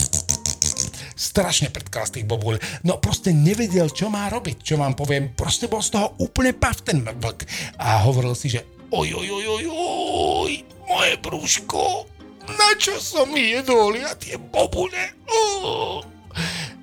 strašne 1.14 1.70
prtkal 1.70 2.10
z 2.10 2.20
tých 2.20 2.26
bobúľ. 2.26 2.58
No 2.82 2.98
proste 2.98 3.30
nevedel, 3.30 3.86
čo 3.94 4.10
má 4.10 4.26
robiť, 4.26 4.66
čo 4.66 4.74
vám 4.74 4.98
poviem. 4.98 5.30
Proste 5.38 5.70
bol 5.70 5.78
z 5.86 5.94
toho 5.94 6.18
úplne 6.18 6.50
pav 6.50 6.82
ten 6.82 7.06
vlk. 7.06 7.46
A 7.78 8.02
hovoril 8.02 8.34
si, 8.34 8.50
že 8.50 8.66
oj, 8.90 9.14
oj, 9.14 9.28
oj, 9.30 9.46
oj, 9.46 9.64
oj, 9.70 10.52
moje 10.90 11.14
brúško, 11.22 12.10
na 12.50 12.74
čo 12.78 12.98
som 12.98 13.30
jedol 13.34 13.94
ja 13.94 14.14
tie 14.18 14.34
bobule? 14.38 15.14
Oh. 15.30 16.02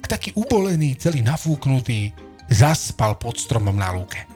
Taký 0.04 0.36
ubolený, 0.38 0.94
celý 1.00 1.26
nafúknutý, 1.26 2.14
zaspal 2.54 3.18
pod 3.18 3.42
stromom 3.42 3.74
na 3.74 3.90
lúke. 3.90 4.30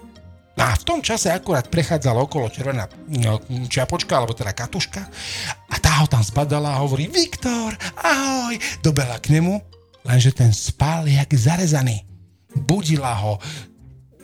No 0.57 0.65
a 0.65 0.73
v 0.73 0.83
tom 0.89 0.99
čase 1.05 1.29
akurát 1.29 1.69
prechádzala 1.69 2.17
okolo 2.25 2.49
červená 2.49 2.89
no, 3.13 3.37
čiapočka, 3.69 4.17
alebo 4.17 4.33
teda 4.33 4.57
katuška 4.57 5.05
a 5.69 5.75
tá 5.77 6.01
ho 6.01 6.09
tam 6.09 6.25
zbadala 6.25 6.73
a 6.73 6.81
hovorí 6.81 7.05
Viktor, 7.05 7.77
ahoj, 8.01 8.57
dobela 8.81 9.21
k 9.21 9.37
nemu, 9.37 9.61
lenže 10.01 10.33
ten 10.33 10.49
spal 10.49 11.05
jak 11.05 11.29
zarezaný. 11.29 12.09
Budila 12.57 13.13
ho, 13.21 13.37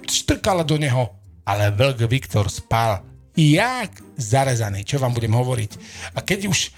štrkala 0.10 0.66
do 0.66 0.82
neho, 0.82 1.14
ale 1.46 1.70
veľk 1.70 2.02
Viktor 2.10 2.50
spal 2.50 3.06
jak 3.38 3.94
zarezaný, 4.18 4.82
čo 4.82 4.98
vám 4.98 5.14
budem 5.14 5.38
hovoriť. 5.38 5.72
A 6.18 6.26
keď 6.26 6.50
už 6.50 6.74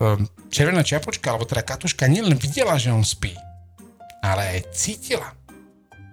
um, 0.00 0.24
červená 0.48 0.80
čiapočka, 0.80 1.28
alebo 1.28 1.44
teda 1.44 1.60
katuška 1.60 2.08
nielen 2.08 2.40
videla, 2.40 2.80
že 2.80 2.88
on 2.88 3.04
spí, 3.04 3.36
ale 4.24 4.56
aj 4.56 4.72
cítila, 4.72 5.36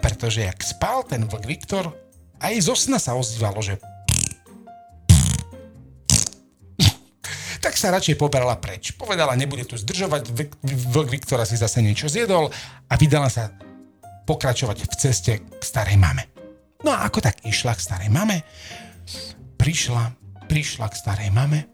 pretože 0.01 0.41
jak 0.41 0.59
spal 0.65 1.05
ten 1.05 1.29
vlk 1.29 1.45
Viktor, 1.45 1.93
aj 2.41 2.53
zo 2.65 2.73
sna 2.73 2.97
sa 2.97 3.13
ozývalo, 3.13 3.61
že 3.61 3.77
tak 7.61 7.77
sa 7.77 7.93
radšej 7.93 8.17
poberala 8.17 8.57
preč. 8.57 8.97
Povedala, 8.97 9.37
nebude 9.37 9.63
tu 9.69 9.77
zdržovať, 9.77 10.33
vlk 10.65 11.09
Viktora 11.13 11.45
si 11.45 11.55
zase 11.55 11.85
niečo 11.85 12.09
zjedol 12.09 12.49
a 12.89 12.93
vydala 12.97 13.29
sa 13.29 13.53
pokračovať 14.25 14.77
v 14.89 14.93
ceste 14.97 15.33
k 15.45 15.61
starej 15.61 15.95
mame. 16.01 16.25
No 16.81 16.89
a 16.89 17.05
ako 17.05 17.21
tak 17.21 17.45
išla 17.45 17.77
k 17.77 17.85
starej 17.85 18.09
mame, 18.09 18.41
prišla, 19.61 20.17
prišla 20.49 20.89
k 20.89 20.95
starej 20.97 21.29
mame 21.29 21.69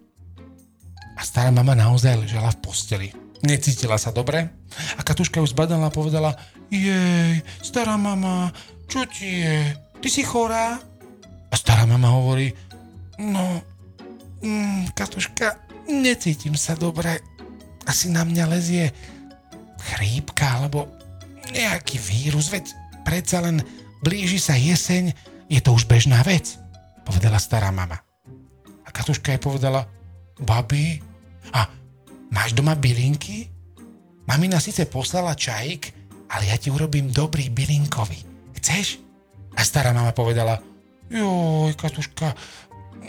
a 1.16 1.22
stará 1.24 1.50
mama 1.50 1.72
naozaj 1.74 2.28
ležela 2.28 2.52
v 2.52 2.60
posteli. 2.60 3.10
Necítila 3.42 3.96
sa 3.96 4.12
dobre 4.12 4.52
a 4.98 5.02
Katuška 5.02 5.40
ju 5.40 5.48
zbadala 5.48 5.88
a 5.88 5.94
povedala, 5.94 6.36
jej, 6.72 7.42
stará 7.64 7.96
mama, 7.96 8.52
čo 8.88 9.04
ti 9.08 9.44
je? 9.44 9.76
Ty 9.98 10.08
si 10.08 10.24
chorá? 10.24 10.80
A 11.52 11.56
stará 11.56 11.88
mama 11.88 12.12
hovorí, 12.12 12.52
no, 13.20 13.64
mm, 14.44 14.92
Katuška, 14.94 15.58
necítim 15.88 16.56
sa 16.60 16.76
dobre. 16.76 17.20
Asi 17.88 18.12
na 18.12 18.28
mňa 18.28 18.46
lezie 18.52 18.92
chrípka 19.80 20.60
alebo 20.60 20.92
nejaký 21.56 21.96
vírus, 22.04 22.52
veď 22.52 22.68
predsa 23.08 23.40
len 23.40 23.64
blíži 24.04 24.38
sa 24.38 24.60
jeseň, 24.60 25.16
je 25.48 25.60
to 25.64 25.72
už 25.72 25.88
bežná 25.88 26.20
vec, 26.28 26.60
povedala 27.08 27.40
stará 27.40 27.72
mama. 27.72 27.96
A 28.84 28.90
Katuška 28.92 29.32
jej 29.32 29.40
povedala, 29.40 29.88
babi, 30.44 31.00
a 31.56 31.72
máš 32.28 32.52
doma 32.52 32.76
bylinky? 32.76 33.48
Mamina 34.28 34.60
síce 34.60 34.84
poslala 34.92 35.32
čajík, 35.32 35.97
ale 36.32 36.52
ja 36.52 36.56
ti 36.60 36.72
urobím 36.72 37.12
dobrý 37.12 37.48
bylinkový. 37.52 38.20
Chceš? 38.60 39.00
A 39.58 39.66
stará 39.66 39.96
mama 39.96 40.14
povedala, 40.14 40.62
joj, 41.10 41.74
Katuška, 41.74 42.36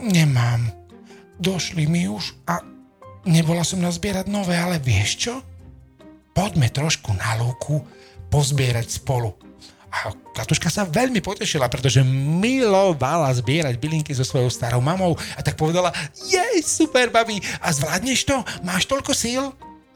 nemám. 0.00 0.70
Došli 1.38 1.86
mi 1.86 2.10
už 2.10 2.34
a 2.50 2.62
nebola 3.28 3.62
som 3.62 3.78
nazbierať 3.78 4.26
nové, 4.26 4.58
ale 4.58 4.82
vieš 4.82 5.28
čo? 5.28 5.34
Poďme 6.34 6.70
trošku 6.70 7.14
na 7.14 7.38
lúku 7.38 7.82
pozbierať 8.30 9.02
spolu. 9.02 9.34
A 9.88 10.12
Katuška 10.36 10.68
sa 10.68 10.84
veľmi 10.84 11.18
potešila, 11.24 11.66
pretože 11.66 12.04
milovala 12.04 13.32
zbierať 13.32 13.80
bylinky 13.80 14.12
so 14.12 14.22
svojou 14.22 14.52
starou 14.52 14.84
mamou 14.84 15.16
a 15.34 15.40
tak 15.40 15.56
povedala, 15.56 15.90
jej, 16.14 16.60
super, 16.60 17.08
babi, 17.08 17.40
a 17.64 17.72
zvládneš 17.72 18.28
to? 18.28 18.36
Máš 18.62 18.84
toľko 18.84 19.16
síl? 19.16 19.42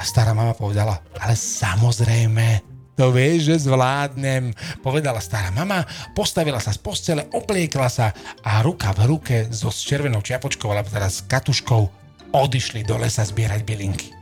A 0.00 0.02
stará 0.02 0.34
mama 0.34 0.56
povedala, 0.56 0.98
ale 1.20 1.36
samozrejme, 1.38 2.64
to 3.02 3.10
vieš, 3.10 3.50
že 3.50 3.66
zvládnem, 3.66 4.54
povedala 4.78 5.18
stará 5.18 5.50
mama, 5.50 5.82
postavila 6.14 6.62
sa 6.62 6.70
z 6.70 6.78
postele, 6.78 7.26
opliekla 7.34 7.90
sa 7.90 8.14
a 8.46 8.62
ruka 8.62 8.94
v 8.94 9.10
ruke 9.10 9.36
so 9.50 9.74
červenou 9.74 10.22
čiapočkou, 10.22 10.70
alebo 10.70 10.86
teraz 10.86 11.18
s 11.18 11.26
katuškou, 11.26 11.82
odišli 12.30 12.86
do 12.86 12.94
lesa 13.02 13.26
zbierať 13.26 13.66
bylinky. 13.66 14.14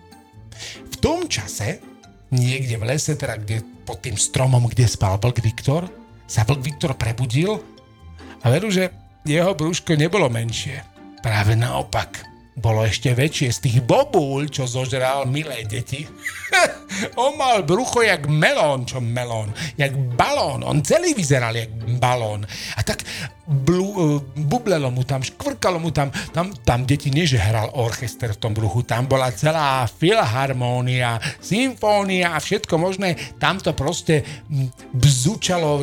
V 0.88 0.96
tom 0.96 1.28
čase, 1.28 1.84
niekde 2.32 2.80
v 2.80 2.88
lese, 2.88 3.20
teda 3.20 3.36
kde, 3.36 3.60
pod 3.84 4.00
tým 4.00 4.16
stromom, 4.16 4.64
kde 4.64 4.88
spal 4.88 5.20
vlk 5.20 5.44
Viktor, 5.44 5.84
sa 6.24 6.48
vlk 6.48 6.64
Viktor 6.64 6.96
prebudil 6.96 7.60
a 8.40 8.48
veru, 8.48 8.72
že 8.72 8.88
jeho 9.28 9.52
brúško 9.52 9.92
nebolo 9.92 10.32
menšie. 10.32 10.80
Práve 11.20 11.52
naopak 11.52 12.29
bolo 12.60 12.84
ešte 12.84 13.16
väčšie 13.16 13.48
z 13.50 13.58
tých 13.64 13.78
bobúľ, 13.82 14.52
čo 14.52 14.68
zožral 14.68 15.24
milé 15.26 15.64
deti. 15.64 16.04
on 17.22 17.40
mal 17.40 17.64
brucho 17.64 18.04
jak 18.04 18.28
melón, 18.28 18.84
čo 18.84 19.00
melón, 19.00 19.50
jak 19.80 19.96
balón, 20.14 20.60
on 20.62 20.84
celý 20.84 21.16
vyzeral 21.16 21.56
jak 21.56 21.72
balón. 21.98 22.44
A 22.76 22.80
tak 22.84 23.02
blu, 23.50 23.86
uh, 23.90 24.22
bublelo 24.46 24.94
mu 24.94 25.02
tam, 25.02 25.26
škvrkalo 25.26 25.82
mu 25.82 25.90
tam, 25.90 26.14
tam, 26.30 26.54
tam 26.62 26.86
deti 26.86 27.10
nie, 27.10 27.26
že 27.26 27.42
hral 27.42 27.74
orchester 27.74 28.30
v 28.30 28.38
tom 28.38 28.54
bruchu, 28.54 28.86
tam 28.86 29.10
bola 29.10 29.34
celá 29.34 29.90
filharmónia, 29.90 31.18
symfónia 31.42 32.38
a 32.38 32.38
všetko 32.38 32.78
možné, 32.78 33.18
tam 33.42 33.58
to 33.58 33.74
proste 33.74 34.22
bzučalo, 34.94 35.82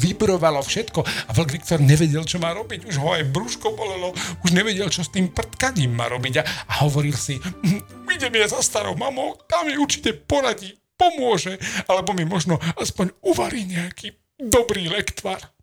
vibrovalo 0.00 0.64
všetko. 0.64 1.04
A 1.04 1.30
Vlk 1.36 1.60
Viktor 1.60 1.84
nevedel, 1.84 2.24
čo 2.24 2.40
má 2.40 2.56
robiť, 2.56 2.88
už 2.88 2.96
ho 3.04 3.12
aj 3.12 3.28
brúško 3.28 3.76
bolelo, 3.76 4.16
už 4.40 4.56
nevedel, 4.56 4.88
čo 4.88 5.04
s 5.04 5.12
tým 5.12 5.28
prtkaním 5.28 5.92
má 5.92 6.08
robiť 6.08 6.40
a, 6.40 6.42
a 6.44 6.72
hovoril 6.88 7.14
si, 7.14 7.36
hm, 7.36 8.08
idem 8.14 8.34
ja 8.40 8.48
za 8.48 8.64
starou 8.64 8.96
mamou, 8.96 9.36
tam 9.44 9.68
mi 9.68 9.76
určite 9.76 10.16
poradí, 10.16 10.72
pomôže, 10.94 11.58
alebo 11.90 12.14
mi 12.14 12.22
možno 12.22 12.56
aspoň 12.78 13.10
uvarí 13.26 13.66
nejaký 13.66 14.14
dobrý 14.38 14.90
lektvar. 14.90 15.53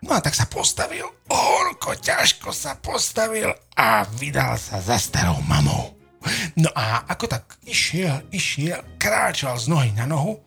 No 0.00 0.16
a 0.16 0.20
tak 0.24 0.32
sa 0.32 0.48
postavil, 0.48 1.04
horko 1.28 1.92
ťažko 1.92 2.56
sa 2.56 2.76
postavil 2.80 3.52
a 3.76 4.08
vydal 4.16 4.56
sa 4.56 4.80
za 4.80 4.96
starou 4.96 5.36
mamou. 5.44 5.92
No 6.56 6.72
a 6.72 7.04
ako 7.08 7.28
tak 7.28 7.60
išiel, 7.68 8.24
išiel, 8.32 8.80
kráčal 8.96 9.56
z 9.60 9.68
nohy 9.68 9.92
na 9.92 10.08
nohu, 10.08 10.40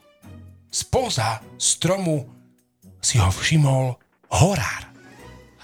spoza 0.74 1.42
stromu 1.58 2.26
si 2.98 3.22
ho 3.22 3.30
všimol 3.30 3.94
horár. 4.34 4.90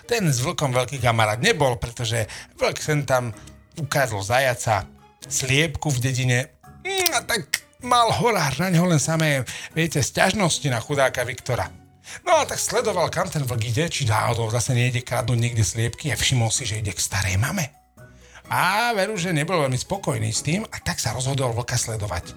Ten 0.05 0.25
s 0.29 0.41
vlkom 0.41 0.73
veľký 0.73 1.01
kamarát 1.01 1.37
nebol, 1.41 1.77
pretože 1.77 2.25
vlk 2.57 2.77
sem 2.81 3.05
tam 3.05 3.33
ukázal 3.77 4.21
zajaca, 4.25 4.85
sliepku 5.29 5.93
v 5.93 6.01
dedine 6.01 6.39
mm, 6.81 7.09
a 7.13 7.21
tak 7.25 7.61
mal 7.85 8.09
horár 8.11 8.57
na 8.57 8.73
neho 8.73 8.85
len 8.89 8.99
samé, 9.01 9.45
viete, 9.77 10.01
sťažnosti 10.01 10.65
na 10.67 10.81
chudáka 10.81 11.21
Viktora. 11.23 11.78
No 12.25 12.41
a 12.41 12.43
tak 12.45 12.57
sledoval, 12.59 13.09
kam 13.13 13.29
ten 13.29 13.45
vlk 13.45 13.63
ide, 13.69 13.85
či 13.89 14.09
náhodou 14.09 14.49
zase 14.49 14.73
nejde 14.73 15.05
kradnúť 15.05 15.39
niekde 15.39 15.63
sliepky 15.65 16.09
a 16.09 16.19
všimol 16.19 16.49
si, 16.49 16.65
že 16.65 16.81
ide 16.81 16.93
k 16.93 17.01
starej 17.01 17.37
mame. 17.37 17.69
A 18.49 18.89
veru, 18.97 19.13
že 19.13 19.29
nebol 19.29 19.61
veľmi 19.61 19.77
spokojný 19.77 20.33
s 20.33 20.41
tým 20.41 20.65
a 20.65 20.77
tak 20.81 20.97
sa 20.97 21.13
rozhodol 21.13 21.53
vlka 21.53 21.77
sledovať. 21.77 22.33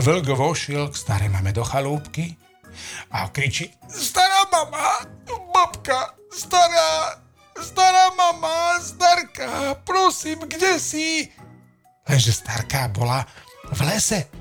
Vlk 0.00 0.32
vošiel 0.32 0.88
k 0.88 0.96
starej 0.96 1.28
mame 1.28 1.52
do 1.52 1.60
chalúbky 1.60 2.40
a 3.12 3.28
kričí 3.28 3.68
Stará 3.92 4.48
mama, 4.48 5.04
babka, 5.52 6.16
stará, 6.32 7.20
stará 7.60 8.08
mama, 8.16 8.80
starka, 8.80 9.76
prosím, 9.84 10.48
kde 10.48 10.80
si? 10.80 11.28
Lenže 12.08 12.32
starka 12.32 12.88
bola 12.88 13.28
v 13.68 13.80
lese. 13.84 14.32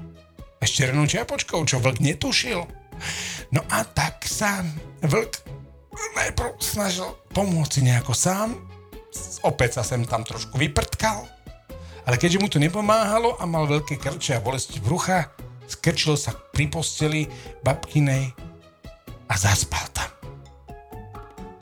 S 0.60 0.72
černou 0.72 1.04
čiapočkou, 1.04 1.68
čo 1.68 1.84
vlk 1.84 2.00
netušil. 2.00 2.64
No 3.50 3.66
a 3.66 3.82
tak 3.82 4.26
sa 4.30 4.62
vlk 5.02 5.42
najprv 6.14 6.62
snažil 6.62 7.10
pomôcť 7.34 7.82
nejako 7.82 8.14
sám, 8.14 8.54
opäť 9.42 9.82
sa 9.82 9.84
sem 9.86 10.06
tam 10.06 10.22
trošku 10.22 10.58
vyprtkal, 10.58 11.26
ale 12.06 12.16
keďže 12.18 12.42
mu 12.42 12.48
to 12.50 12.62
nepomáhalo 12.62 13.38
a 13.42 13.44
mal 13.50 13.66
veľké 13.66 13.98
krče 13.98 14.38
a 14.38 14.44
bolesti 14.44 14.78
brucha, 14.82 15.34
skrčil 15.66 16.18
sa 16.18 16.34
pri 16.34 16.70
posteli 16.70 17.26
babkinej 17.66 18.34
a 19.30 19.34
zaspal 19.38 19.86
tam. 19.94 20.10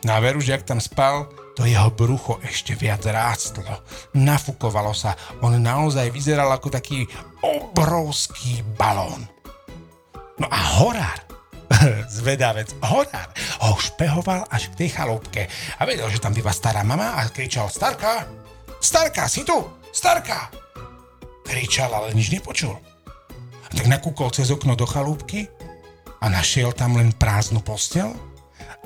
No 0.07 0.15
veru, 0.23 0.39
že 0.39 0.55
ak 0.55 0.63
tam 0.63 0.79
spal, 0.79 1.27
to 1.57 1.67
jeho 1.67 1.91
brucho 1.91 2.39
ešte 2.45 2.77
viac 2.79 3.03
rástlo. 3.03 3.83
Nafukovalo 4.15 4.93
sa. 4.93 5.17
On 5.43 5.51
naozaj 5.51 6.13
vyzeral 6.13 6.47
ako 6.53 6.69
taký 6.69 7.03
obrovský 7.43 8.63
balón. 8.77 9.27
No 10.37 10.47
a 10.47 10.59
horár 10.79 11.26
zvedavec 12.17 12.71
horár 12.83 13.29
ho 13.63 13.75
špehoval 13.75 14.47
až 14.47 14.71
k 14.73 14.85
tej 14.85 14.89
chalúbke 14.95 15.51
a 15.77 15.81
vedel, 15.83 16.07
že 16.07 16.23
tam 16.23 16.31
býva 16.31 16.55
stará 16.55 16.81
mama 16.81 17.19
a 17.19 17.27
kričal 17.27 17.67
Starka, 17.67 18.27
Starka, 18.79 19.25
si 19.25 19.43
tu, 19.43 19.57
Starka! 19.91 20.51
Kričal, 21.47 21.89
ale 21.95 22.11
nič 22.11 22.29
nepočul. 22.29 22.75
A 23.63 23.67
tak 23.71 23.87
nakúkol 23.87 24.31
cez 24.35 24.51
okno 24.51 24.75
do 24.75 24.83
chalúbky 24.83 25.47
a 26.19 26.27
našiel 26.27 26.75
tam 26.75 26.99
len 26.99 27.15
prázdnu 27.15 27.63
postel 27.63 28.11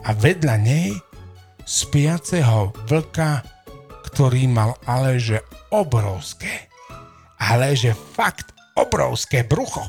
a 0.05 0.09
vedľa 0.13 0.55
nej 0.61 0.93
spiaceho 1.65 2.73
vlka, 2.89 3.45
ktorý 4.11 4.49
mal 4.49 4.77
ale 4.85 5.17
že 5.21 5.41
obrovské, 5.73 6.69
ale 7.37 7.73
že 7.77 7.93
fakt 7.93 8.53
obrovské 8.77 9.45
brucho. 9.45 9.85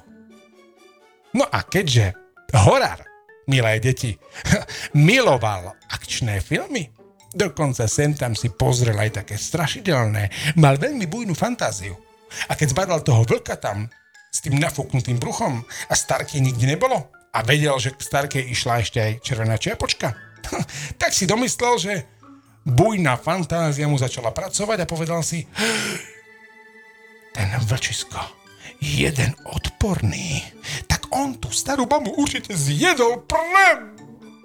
No 1.32 1.48
a 1.48 1.64
keďže 1.64 2.21
horár, 2.52 3.00
milé 3.48 3.80
deti, 3.80 4.16
miloval 5.08 5.72
akčné 5.92 6.40
filmy, 6.44 6.92
dokonca 7.32 7.88
sem 7.88 8.12
tam 8.12 8.36
si 8.36 8.52
pozrel 8.52 8.96
aj 8.96 9.24
také 9.24 9.40
strašidelné, 9.40 10.54
mal 10.60 10.76
veľmi 10.76 11.08
bujnú 11.08 11.32
fantáziu. 11.32 11.96
A 12.48 12.56
keď 12.56 12.72
zbadal 12.72 13.00
toho 13.04 13.24
vlka 13.28 13.60
tam 13.60 13.88
s 14.32 14.40
tým 14.40 14.56
nafúknutým 14.56 15.20
bruchom 15.20 15.60
a 15.88 15.94
Starky 15.96 16.40
nikde 16.40 16.64
nebolo 16.64 17.12
a 17.32 17.44
vedel, 17.44 17.76
že 17.76 17.92
k 17.92 18.00
Starke 18.00 18.40
išla 18.40 18.80
ešte 18.80 18.98
aj 19.00 19.12
červená 19.20 19.56
čiapočka, 19.60 20.16
tak 21.00 21.12
si 21.12 21.28
domyslel, 21.28 21.74
že 21.76 21.94
bujná 22.64 23.18
fantázia 23.18 23.90
mu 23.90 23.98
začala 23.98 24.30
pracovať 24.30 24.84
a 24.84 24.90
povedal 24.90 25.20
si 25.20 25.44
ten 27.32 27.48
vlčisko, 27.64 28.20
jeden 28.78 29.32
odporný, 29.48 30.44
tak 30.84 31.01
on 31.12 31.36
tú 31.36 31.52
starú 31.52 31.84
mamu 31.84 32.16
určite 32.16 32.56
zjedol 32.56 33.24
pre 33.28 33.92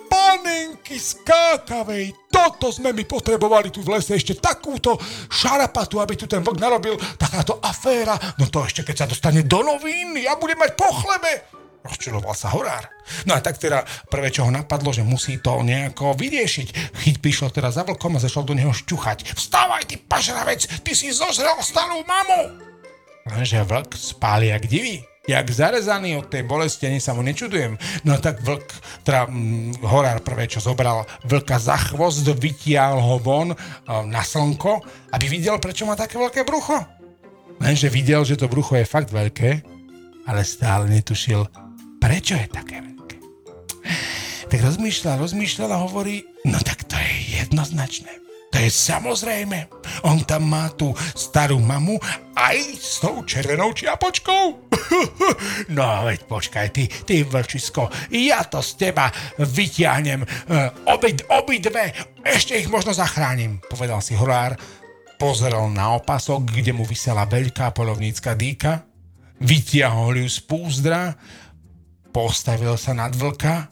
panenky 0.08 0.98
skákavej. 0.98 2.16
Toto 2.32 2.72
sme 2.72 2.96
my 2.96 3.04
potrebovali 3.04 3.70
tu 3.70 3.84
v 3.84 4.00
lese, 4.00 4.16
ešte 4.16 4.40
takúto 4.40 4.96
šarapatu, 5.28 6.00
aby 6.00 6.16
tu 6.16 6.26
ten 6.26 6.40
vlk 6.42 6.58
narobil, 6.58 6.96
takáto 7.20 7.60
aféra. 7.60 8.16
No 8.40 8.48
to 8.48 8.64
ešte 8.64 8.88
keď 8.88 8.96
sa 9.04 9.10
dostane 9.12 9.44
do 9.44 9.60
novín, 9.62 10.16
ja 10.18 10.40
budem 10.40 10.58
mať 10.58 10.72
po 10.80 10.88
chlebe. 11.04 11.58
Rozčiloval 11.88 12.36
sa 12.36 12.52
horár. 12.52 12.92
No 13.24 13.38
a 13.38 13.40
tak 13.40 13.56
teda 13.56 13.88
prvé, 14.12 14.28
čo 14.28 14.44
ho 14.44 14.52
napadlo, 14.52 14.92
že 14.92 15.08
musí 15.08 15.40
to 15.40 15.64
nejako 15.64 16.20
vyriešiť. 16.20 16.68
Chyť 17.00 17.16
prišiel 17.24 17.50
teda 17.54 17.72
za 17.72 17.88
vlkom 17.88 18.20
a 18.20 18.24
začal 18.24 18.44
do 18.44 18.52
neho 18.52 18.76
šťuchať. 18.76 19.40
Vstávaj, 19.40 19.88
ty 19.88 19.96
pažravec, 19.96 20.68
ty 20.84 20.92
si 20.92 21.16
zožrel 21.16 21.56
starú 21.64 22.04
mamu! 22.04 22.60
Lenže 23.28 23.64
vlk 23.64 23.92
spáli 23.96 24.52
jak 24.52 24.68
divý. 24.68 25.04
Jak 25.28 25.52
zarezaný 25.52 26.24
od 26.24 26.32
tej 26.32 26.48
bolesti, 26.48 26.88
ani 26.88 27.04
sa 27.04 27.12
mu 27.12 27.20
nečudujem. 27.20 27.76
No 28.08 28.16
tak 28.16 28.40
vlk, 28.40 28.64
teda 29.04 29.28
hm, 29.28 29.84
horár 29.84 30.24
prvé, 30.24 30.48
čo 30.48 30.64
zobral 30.64 31.04
vlka 31.28 31.60
za 31.60 31.76
chvost, 31.76 32.24
vytial 32.40 33.04
ho 33.04 33.20
von 33.20 33.52
e, 33.52 33.58
na 34.08 34.24
slnko, 34.24 34.80
aby 35.12 35.26
videl, 35.28 35.60
prečo 35.60 35.84
má 35.84 36.00
také 36.00 36.16
veľké 36.16 36.48
brucho. 36.48 36.80
Lenže 37.60 37.92
videl, 37.92 38.24
že 38.24 38.40
to 38.40 38.48
brucho 38.48 38.80
je 38.80 38.88
fakt 38.88 39.12
veľké, 39.12 39.68
ale 40.32 40.42
stále 40.48 40.88
netušil, 40.88 41.44
prečo 42.00 42.40
je 42.40 42.48
také 42.48 42.80
veľké. 42.80 43.18
Tak 44.48 44.60
rozmýšľa, 44.64 45.20
rozmýšľa 45.20 45.66
a 45.76 45.84
hovorí, 45.84 46.24
no 46.48 46.56
tak 46.64 46.88
to 46.88 46.96
je 46.96 47.44
jednoznačné. 47.44 48.27
To 48.58 48.66
je 48.66 48.74
samozrejme. 48.74 49.70
On 50.10 50.18
tam 50.26 50.50
má 50.50 50.74
tú 50.74 50.90
starú 51.14 51.62
mamu 51.62 51.94
aj 52.34 52.58
s 52.74 52.98
tou 52.98 53.22
červenou 53.22 53.70
čiapočkou. 53.70 54.74
no 55.78 55.86
veď 56.02 56.26
počkaj, 56.26 56.74
ty, 56.74 56.90
ty 56.90 57.22
vlčisko, 57.22 57.86
ja 58.10 58.42
to 58.50 58.58
z 58.66 58.90
teba 58.90 59.14
vyťahnem. 59.38 60.26
Obid, 60.90 61.30
obidve, 61.30 61.94
ešte 62.26 62.58
ich 62.58 62.66
možno 62.66 62.98
zachránim, 62.98 63.62
povedal 63.62 64.02
si 64.02 64.18
horár. 64.18 64.58
Pozrel 65.22 65.70
na 65.70 65.94
opasok, 65.94 66.50
kde 66.50 66.74
mu 66.74 66.82
vysela 66.82 67.30
veľká 67.30 67.70
polovnícka 67.78 68.34
dýka, 68.34 68.89
vytiahol 69.38 70.26
ju 70.26 70.34
z 70.34 70.39
púzdra, 70.50 71.13
postavil 72.10 72.74
sa 72.74 72.98
nad 72.98 73.13
vlka, 73.13 73.70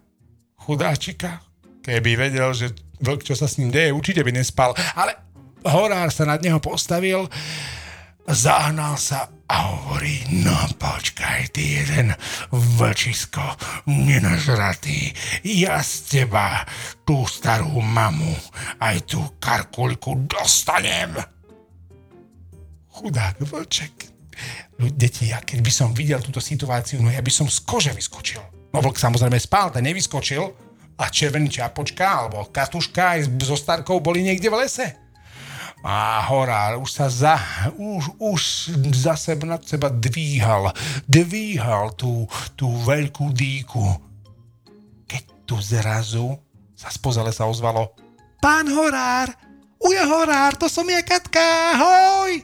chudáčika, 0.62 1.42
keby 1.86 2.18
vedel, 2.18 2.50
že 2.58 2.74
vlk, 2.98 3.22
čo 3.22 3.38
sa 3.38 3.46
s 3.46 3.62
ním 3.62 3.70
deje, 3.70 3.94
určite 3.94 4.26
by 4.26 4.34
nespal, 4.34 4.74
ale 4.98 5.14
horár 5.62 6.10
sa 6.10 6.26
nad 6.26 6.42
neho 6.42 6.58
postavil, 6.58 7.30
zahnal 8.26 8.98
sa 8.98 9.30
a 9.46 9.58
hovorí, 9.70 10.26
no 10.42 10.58
počkaj, 10.82 11.54
ty 11.54 11.86
jeden 11.86 12.18
vlčisko, 12.50 13.46
nenažratý, 13.86 15.14
ja 15.46 15.86
z 15.86 16.26
teba 16.26 16.66
tú 17.06 17.30
starú 17.30 17.78
mamu, 17.78 18.34
aj 18.82 19.06
tú 19.06 19.22
karkulku 19.38 20.26
dostanem. 20.26 21.14
Chudák 22.90 23.38
vlček. 23.46 23.94
Deti, 24.76 25.30
ja 25.30 25.40
keď 25.46 25.62
by 25.62 25.72
som 25.72 25.94
videl 25.94 26.20
túto 26.26 26.42
situáciu, 26.42 27.06
no 27.06 27.14
ja 27.14 27.22
by 27.22 27.30
som 27.30 27.46
z 27.46 27.62
kože 27.62 27.94
vyskočil. 27.94 28.42
No 28.74 28.82
vlk 28.82 28.98
samozrejme 28.98 29.38
spál, 29.38 29.70
ten 29.70 29.86
nevyskočil, 29.86 30.65
a 30.96 31.12
červený 31.12 31.52
čapočka 31.52 32.04
alebo 32.04 32.48
katuška 32.48 33.20
aj 33.20 33.20
so 33.44 33.60
starkou 33.60 34.00
boli 34.00 34.24
niekde 34.24 34.48
v 34.48 34.64
lese. 34.64 34.88
A 35.86 36.18
horár 36.26 36.82
už 36.82 36.90
sa 36.90 37.08
za, 37.14 37.38
už, 37.78 38.18
už 38.18 38.42
za 38.98 39.14
seba 39.14 39.54
nad 39.54 39.62
seba 39.62 39.94
dvíhal, 39.94 40.74
dvíhal 41.06 41.94
tú, 41.94 42.26
tú 42.58 42.74
veľkú 42.82 43.30
dýku. 43.30 43.86
Keď 45.06 45.24
tu 45.46 45.62
zrazu 45.62 46.42
sa 46.74 46.90
spoza 46.90 47.22
lesa 47.22 47.46
ozvalo 47.46 47.94
Pán 48.42 48.66
horár, 48.70 49.30
uje 49.78 50.02
horár, 50.02 50.58
to 50.58 50.66
som 50.70 50.86
ja 50.90 51.02
Katka, 51.06 51.42
ahoj! 51.78 52.42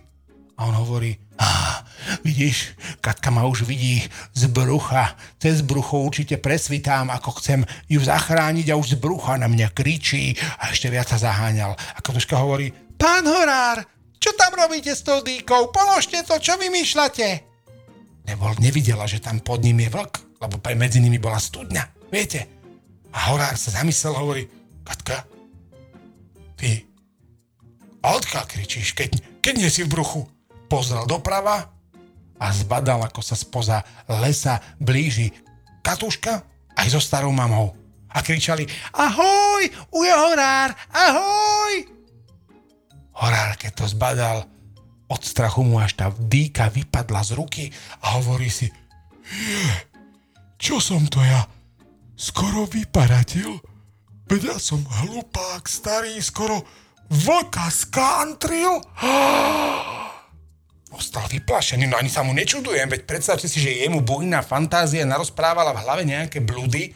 A 0.58 0.70
on 0.70 0.78
hovorí, 0.78 1.18
ah, 1.42 1.81
vidíš, 2.24 2.74
Katka 3.02 3.30
ma 3.30 3.46
už 3.46 3.64
vidí 3.66 4.04
z 4.34 4.44
brucha. 4.50 5.18
Cez 5.38 5.62
brucho 5.62 6.02
určite 6.02 6.38
presvitám, 6.38 7.10
ako 7.10 7.38
chcem 7.42 7.66
ju 7.90 8.02
zachrániť 8.02 8.72
a 8.72 8.80
už 8.80 8.96
z 8.96 9.02
brucha 9.02 9.38
na 9.38 9.48
mňa 9.50 9.74
kričí 9.74 10.38
a 10.60 10.70
ešte 10.74 10.90
viac 10.90 11.10
sa 11.10 11.18
zaháňal. 11.18 11.74
A 11.74 12.00
Katuška 12.00 12.38
hovorí, 12.38 12.74
pán 12.98 13.26
horár, 13.26 13.86
čo 14.22 14.34
tam 14.38 14.54
robíte 14.54 14.94
s 14.94 15.02
tou 15.02 15.22
dýkou? 15.22 15.74
Položte 15.74 16.22
to, 16.26 16.38
čo 16.38 16.58
vymýšľate? 16.58 17.28
Nebol, 18.30 18.54
nevidela, 18.62 19.10
že 19.10 19.18
tam 19.18 19.42
pod 19.42 19.66
ním 19.66 19.82
je 19.82 19.90
vlk, 19.90 20.14
lebo 20.38 20.62
medzi 20.78 21.02
nimi 21.02 21.18
bola 21.18 21.42
studňa. 21.42 22.14
Viete? 22.14 22.46
A 23.12 23.34
horár 23.34 23.58
sa 23.58 23.82
zamyslel, 23.82 24.14
hovorí, 24.14 24.44
Katka, 24.86 25.26
ty, 26.58 26.86
odkiaľ 28.02 28.46
kričíš, 28.46 28.94
keď, 28.94 29.42
keď 29.42 29.54
nie 29.58 29.70
si 29.70 29.86
v 29.86 29.94
bruchu? 29.94 30.22
pozrel 30.72 31.04
doprava 31.04 31.68
a 32.42 32.50
zbadal, 32.50 33.06
ako 33.06 33.22
sa 33.22 33.38
spoza 33.38 33.86
lesa 34.10 34.58
blíži 34.82 35.30
Katuška 35.86 36.42
aj 36.74 36.88
so 36.90 36.98
starou 36.98 37.30
mamou. 37.30 37.78
A 38.12 38.20
kričali, 38.26 38.66
ahoj, 38.92 39.64
uje 39.94 40.14
horár, 40.14 40.74
ahoj! 40.92 41.74
Horár, 43.16 43.56
keď 43.56 43.72
to 43.78 43.86
zbadal, 43.88 44.38
od 45.08 45.22
strachu 45.22 45.62
mu 45.64 45.80
až 45.80 45.96
tá 45.96 46.08
dýka 46.10 46.68
vypadla 46.74 47.22
z 47.24 47.32
ruky 47.38 47.66
a 48.04 48.20
hovorí 48.20 48.50
si, 48.52 48.68
čo 50.60 50.80
som 50.84 51.08
to 51.08 51.24
ja 51.24 51.46
skoro 52.20 52.68
vyparatil? 52.68 53.60
Veď 54.28 54.56
ja 54.56 54.58
som 54.60 54.84
hlupák, 54.84 55.68
starý, 55.68 56.20
skoro 56.24 56.64
vlka 57.12 57.68
skantril. 57.68 58.80
Ostal 60.92 61.24
vyplašený, 61.32 61.88
no 61.88 61.96
ani 61.96 62.12
sa 62.12 62.22
mu 62.22 62.36
nečudujem, 62.36 62.92
veď 62.92 63.08
predstavte 63.08 63.48
si, 63.48 63.64
že 63.64 63.88
jemu 63.88 64.04
bujná 64.04 64.44
fantázia 64.44 65.08
narozprávala 65.08 65.72
v 65.72 65.82
hlave 65.88 66.04
nejaké 66.04 66.44
blúdy 66.44 66.92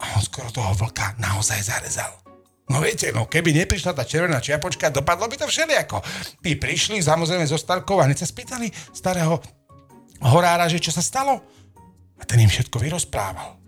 a 0.00 0.16
on 0.16 0.22
skoro 0.24 0.48
toho 0.48 0.72
vlka 0.72 1.20
naozaj 1.20 1.60
zarezal. 1.60 2.16
No 2.66 2.82
viete, 2.82 3.14
no 3.14 3.30
keby 3.30 3.54
neprišla 3.54 3.94
tá 3.94 4.02
červená 4.02 4.42
čiapočka, 4.42 4.90
dopadlo 4.90 5.30
by 5.30 5.38
to 5.38 5.46
všelijako. 5.46 6.02
Tí 6.42 6.58
prišli 6.58 6.98
samozrejme 6.98 7.46
zo 7.46 7.60
Starkov 7.60 8.02
a 8.02 8.10
hneď 8.10 8.26
sa 8.26 8.28
spýtali 8.28 8.72
starého 8.90 9.38
horára, 10.24 10.66
že 10.66 10.82
čo 10.82 10.90
sa 10.90 11.04
stalo. 11.04 11.38
A 12.16 12.22
ten 12.26 12.42
im 12.42 12.50
všetko 12.50 12.80
vyrozprával. 12.80 13.60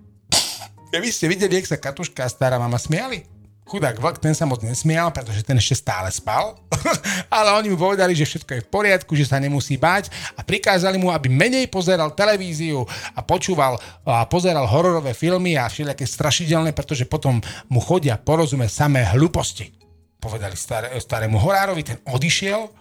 Keby 0.89 1.09
ste 1.13 1.29
videli, 1.29 1.61
jak 1.61 1.69
sa 1.69 1.79
Katuška 1.79 2.25
a 2.25 2.33
stará 2.33 2.57
mama 2.57 2.81
smiali, 2.81 3.23
Chudák 3.69 4.01
vlk, 4.01 4.17
ten 4.17 4.33
sa 4.33 4.49
moc 4.49 4.65
nesmial, 4.65 5.13
pretože 5.13 5.45
ten 5.45 5.53
ešte 5.61 5.85
stále 5.85 6.09
spal. 6.09 6.57
Ale 7.29 7.53
oni 7.53 7.69
mu 7.69 7.77
povedali, 7.77 8.17
že 8.17 8.25
všetko 8.25 8.51
je 8.57 8.65
v 8.65 8.73
poriadku, 8.73 9.13
že 9.13 9.29
sa 9.29 9.37
nemusí 9.37 9.77
báť 9.77 10.09
a 10.33 10.41
prikázali 10.41 10.97
mu, 10.97 11.13
aby 11.13 11.29
menej 11.29 11.69
pozeral 11.69 12.17
televíziu 12.17 12.89
a 13.13 13.21
počúval 13.21 13.77
a 14.09 14.25
pozeral 14.25 14.65
hororové 14.65 15.13
filmy 15.13 15.61
a 15.61 15.69
všelijaké 15.69 16.09
strašidelné, 16.09 16.73
pretože 16.73 17.05
potom 17.05 17.45
mu 17.69 17.85
chodia 17.85 18.17
porozumieť 18.17 18.89
samé 18.89 19.05
hlúposti. 19.05 19.69
Povedali 20.17 20.57
staré, 20.57 20.97
starému 20.97 21.37
horárovi, 21.37 21.85
ten 21.85 22.01
odišiel. 22.09 22.73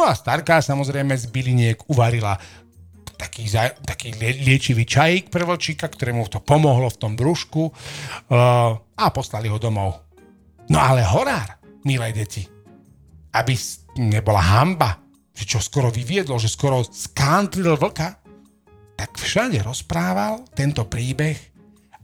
No 0.00 0.08
a 0.08 0.16
starka 0.16 0.64
samozrejme 0.64 1.20
z 1.20 1.28
byliniek 1.28 1.84
uvarila 1.92 2.40
taký, 3.20 3.44
taký 3.84 4.16
liečivý 4.16 4.88
čajík 4.88 5.28
pre 5.28 5.44
vlčíka, 5.44 5.84
ktorému 5.84 6.24
to 6.32 6.40
pomohlo 6.40 6.88
v 6.88 6.96
tom 6.96 7.12
brúšku 7.12 7.68
uh, 7.68 8.80
a 8.80 9.06
poslali 9.12 9.52
ho 9.52 9.60
domov. 9.60 10.09
No 10.70 10.78
ale 10.78 11.02
horár, 11.02 11.58
milé 11.82 12.14
deti, 12.14 12.46
aby 13.34 13.58
nebola 13.98 14.38
hamba, 14.38 15.02
že 15.34 15.42
čo 15.42 15.58
skoro 15.58 15.90
vyviedlo, 15.90 16.38
že 16.38 16.46
skoro 16.46 16.86
skantril 16.86 17.74
vlka, 17.74 18.22
tak 18.94 19.18
všade 19.18 19.58
rozprával 19.66 20.46
tento 20.54 20.86
príbeh, 20.86 21.34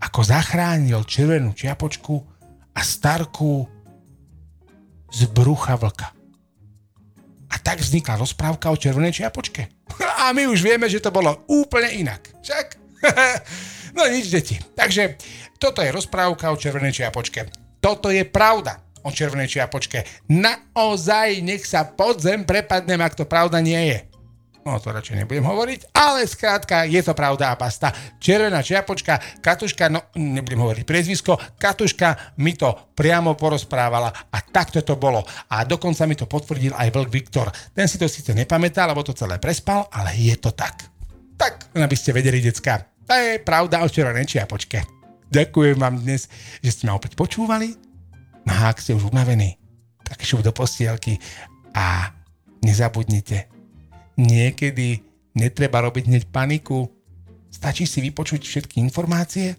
ako 0.02 0.20
zachránil 0.26 1.06
červenú 1.06 1.54
čiapočku 1.54 2.18
a 2.74 2.80
starku 2.82 3.70
z 5.14 5.30
brucha 5.30 5.78
vlka. 5.78 6.10
A 7.46 7.54
tak 7.62 7.78
vznikla 7.78 8.18
rozprávka 8.18 8.74
o 8.74 8.76
červenej 8.76 9.22
čiapočke. 9.22 9.86
A 10.26 10.34
my 10.34 10.50
už 10.50 10.66
vieme, 10.66 10.90
že 10.90 10.98
to 10.98 11.14
bolo 11.14 11.46
úplne 11.46 12.02
inak. 12.02 12.34
Však? 12.42 12.66
no 13.96 14.02
nič, 14.10 14.26
deti. 14.26 14.58
Takže 14.58 15.14
toto 15.62 15.86
je 15.86 15.94
rozprávka 15.94 16.50
o 16.50 16.58
červenej 16.58 16.98
čiapočke. 16.98 17.65
Toto 17.86 18.10
je 18.10 18.26
pravda 18.26 18.82
o 19.06 19.14
červenej 19.14 19.46
čiapočke. 19.46 20.26
Naozaj, 20.26 21.38
nech 21.38 21.62
sa 21.62 21.86
podzem 21.86 22.42
prepadnem, 22.42 22.98
ak 22.98 23.14
to 23.14 23.30
pravda 23.30 23.62
nie 23.62 23.78
je. 23.94 23.98
No 24.66 24.82
to 24.82 24.90
radšej 24.90 25.22
nebudem 25.22 25.46
hovoriť, 25.46 25.94
ale 25.94 26.26
skrátka 26.26 26.82
je 26.90 26.98
to 26.98 27.14
pravda 27.14 27.54
a 27.54 27.60
pasta. 27.60 27.94
Červená 28.18 28.58
čiapočka, 28.66 29.38
Katuška, 29.38 29.86
no 29.86 30.10
nebudem 30.18 30.58
hovoriť 30.58 30.82
priezvisko, 30.82 31.38
Katuška 31.54 32.34
mi 32.42 32.58
to 32.58 32.74
priamo 32.98 33.38
porozprávala 33.38 34.10
a 34.10 34.38
takto 34.42 34.82
to 34.82 34.98
bolo. 34.98 35.22
A 35.54 35.62
dokonca 35.62 36.02
mi 36.10 36.18
to 36.18 36.26
potvrdil 36.26 36.74
aj 36.74 36.90
vlk 36.90 37.06
Viktor. 37.14 37.54
Ten 37.70 37.86
si 37.86 38.02
to 38.02 38.10
síce 38.10 38.34
nepamätá, 38.34 38.82
lebo 38.90 39.06
to 39.06 39.14
celé 39.14 39.38
prespal, 39.38 39.86
ale 39.94 40.10
je 40.18 40.34
to 40.34 40.50
tak. 40.50 40.90
Tak, 41.38 41.70
aby 41.78 41.94
ste 41.94 42.10
vedeli, 42.10 42.42
decka. 42.42 42.82
To 43.06 43.14
je 43.14 43.38
pravda 43.38 43.86
o 43.86 43.88
červenej 43.88 44.26
čiapočke. 44.26 44.95
Ďakujem 45.30 45.76
vám 45.82 45.98
dnes, 45.98 46.30
že 46.62 46.70
ste 46.70 46.86
ma 46.86 46.94
opäť 46.94 47.18
počúvali. 47.18 47.74
No 48.46 48.52
a 48.54 48.70
ak 48.70 48.78
ste 48.78 48.94
už 48.94 49.10
unavení, 49.10 49.58
tak 50.06 50.22
šup 50.22 50.46
do 50.46 50.54
postielky 50.54 51.18
a 51.74 52.14
nezabudnite, 52.62 53.50
niekedy 54.16 55.02
netreba 55.34 55.82
robiť 55.82 56.04
hneď 56.06 56.24
paniku. 56.30 56.86
Stačí 57.50 57.90
si 57.90 57.98
vypočuť 58.04 58.46
všetky 58.46 58.78
informácie 58.78 59.58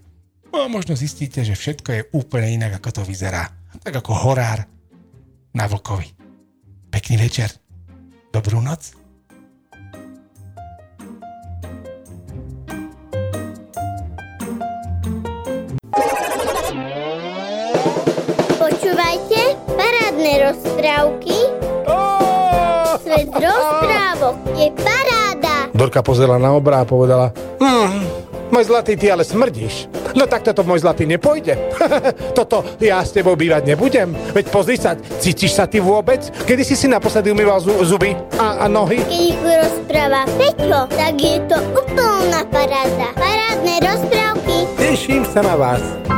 a 0.55 0.71
možno 0.71 0.95
zistíte, 0.95 1.43
že 1.43 1.53
všetko 1.53 1.89
je 1.91 2.07
úplne 2.15 2.57
inak, 2.57 2.79
ako 2.79 3.01
to 3.01 3.01
vyzerá. 3.03 3.51
Tak 3.83 4.01
ako 4.01 4.11
horár 4.15 4.65
na 5.53 5.65
vlkovi. 5.67 6.07
Pekný 6.89 7.19
večer. 7.19 7.51
Dobrú 8.31 8.63
noc. 8.63 9.06
Rozprávky 20.97 21.37
Svet 22.97 23.29
rozprávok 23.31 24.35
je 24.57 24.67
paráda. 24.73 25.55
Dorka 25.71 26.01
pozrela 26.03 26.35
na 26.41 26.51
obra 26.51 26.83
a 26.83 26.89
povedala, 26.89 27.31
hm, 27.61 28.03
môj 28.51 28.67
zlatý, 28.67 28.99
ty 28.99 29.07
ale 29.07 29.23
smrdíš. 29.23 29.87
No 30.17 30.25
tak 30.27 30.43
toto 30.43 30.65
môj 30.65 30.81
zlatý 30.83 31.05
nepôjde. 31.07 31.55
toto 32.37 32.65
ja 32.81 32.99
s 33.05 33.13
tebou 33.15 33.37
bývať 33.37 33.63
nebudem. 33.63 34.11
Veď 34.33 34.45
pozri 34.49 34.75
sa, 34.75 34.97
cítiš 34.97 35.55
sa 35.55 35.69
ty 35.69 35.79
vôbec? 35.79 36.19
Kedy 36.43 36.63
si 36.65 36.75
si 36.75 36.89
naposledy 36.89 37.31
umýval 37.31 37.61
zu- 37.63 37.79
zuby 37.85 38.17
a, 38.35 38.65
a 38.65 38.67
nohy? 38.67 38.97
Keď 38.97 39.13
ich 39.13 39.39
rozpráva 39.39 40.25
Peťo, 40.35 40.79
tak 40.91 41.15
je 41.15 41.37
to 41.47 41.57
úplná 41.77 42.41
paráda. 42.49 43.07
Parádne 43.15 43.75
rozprávky. 43.85 44.55
Teším 44.75 45.23
sa 45.23 45.45
na 45.45 45.55
vás. 45.55 46.16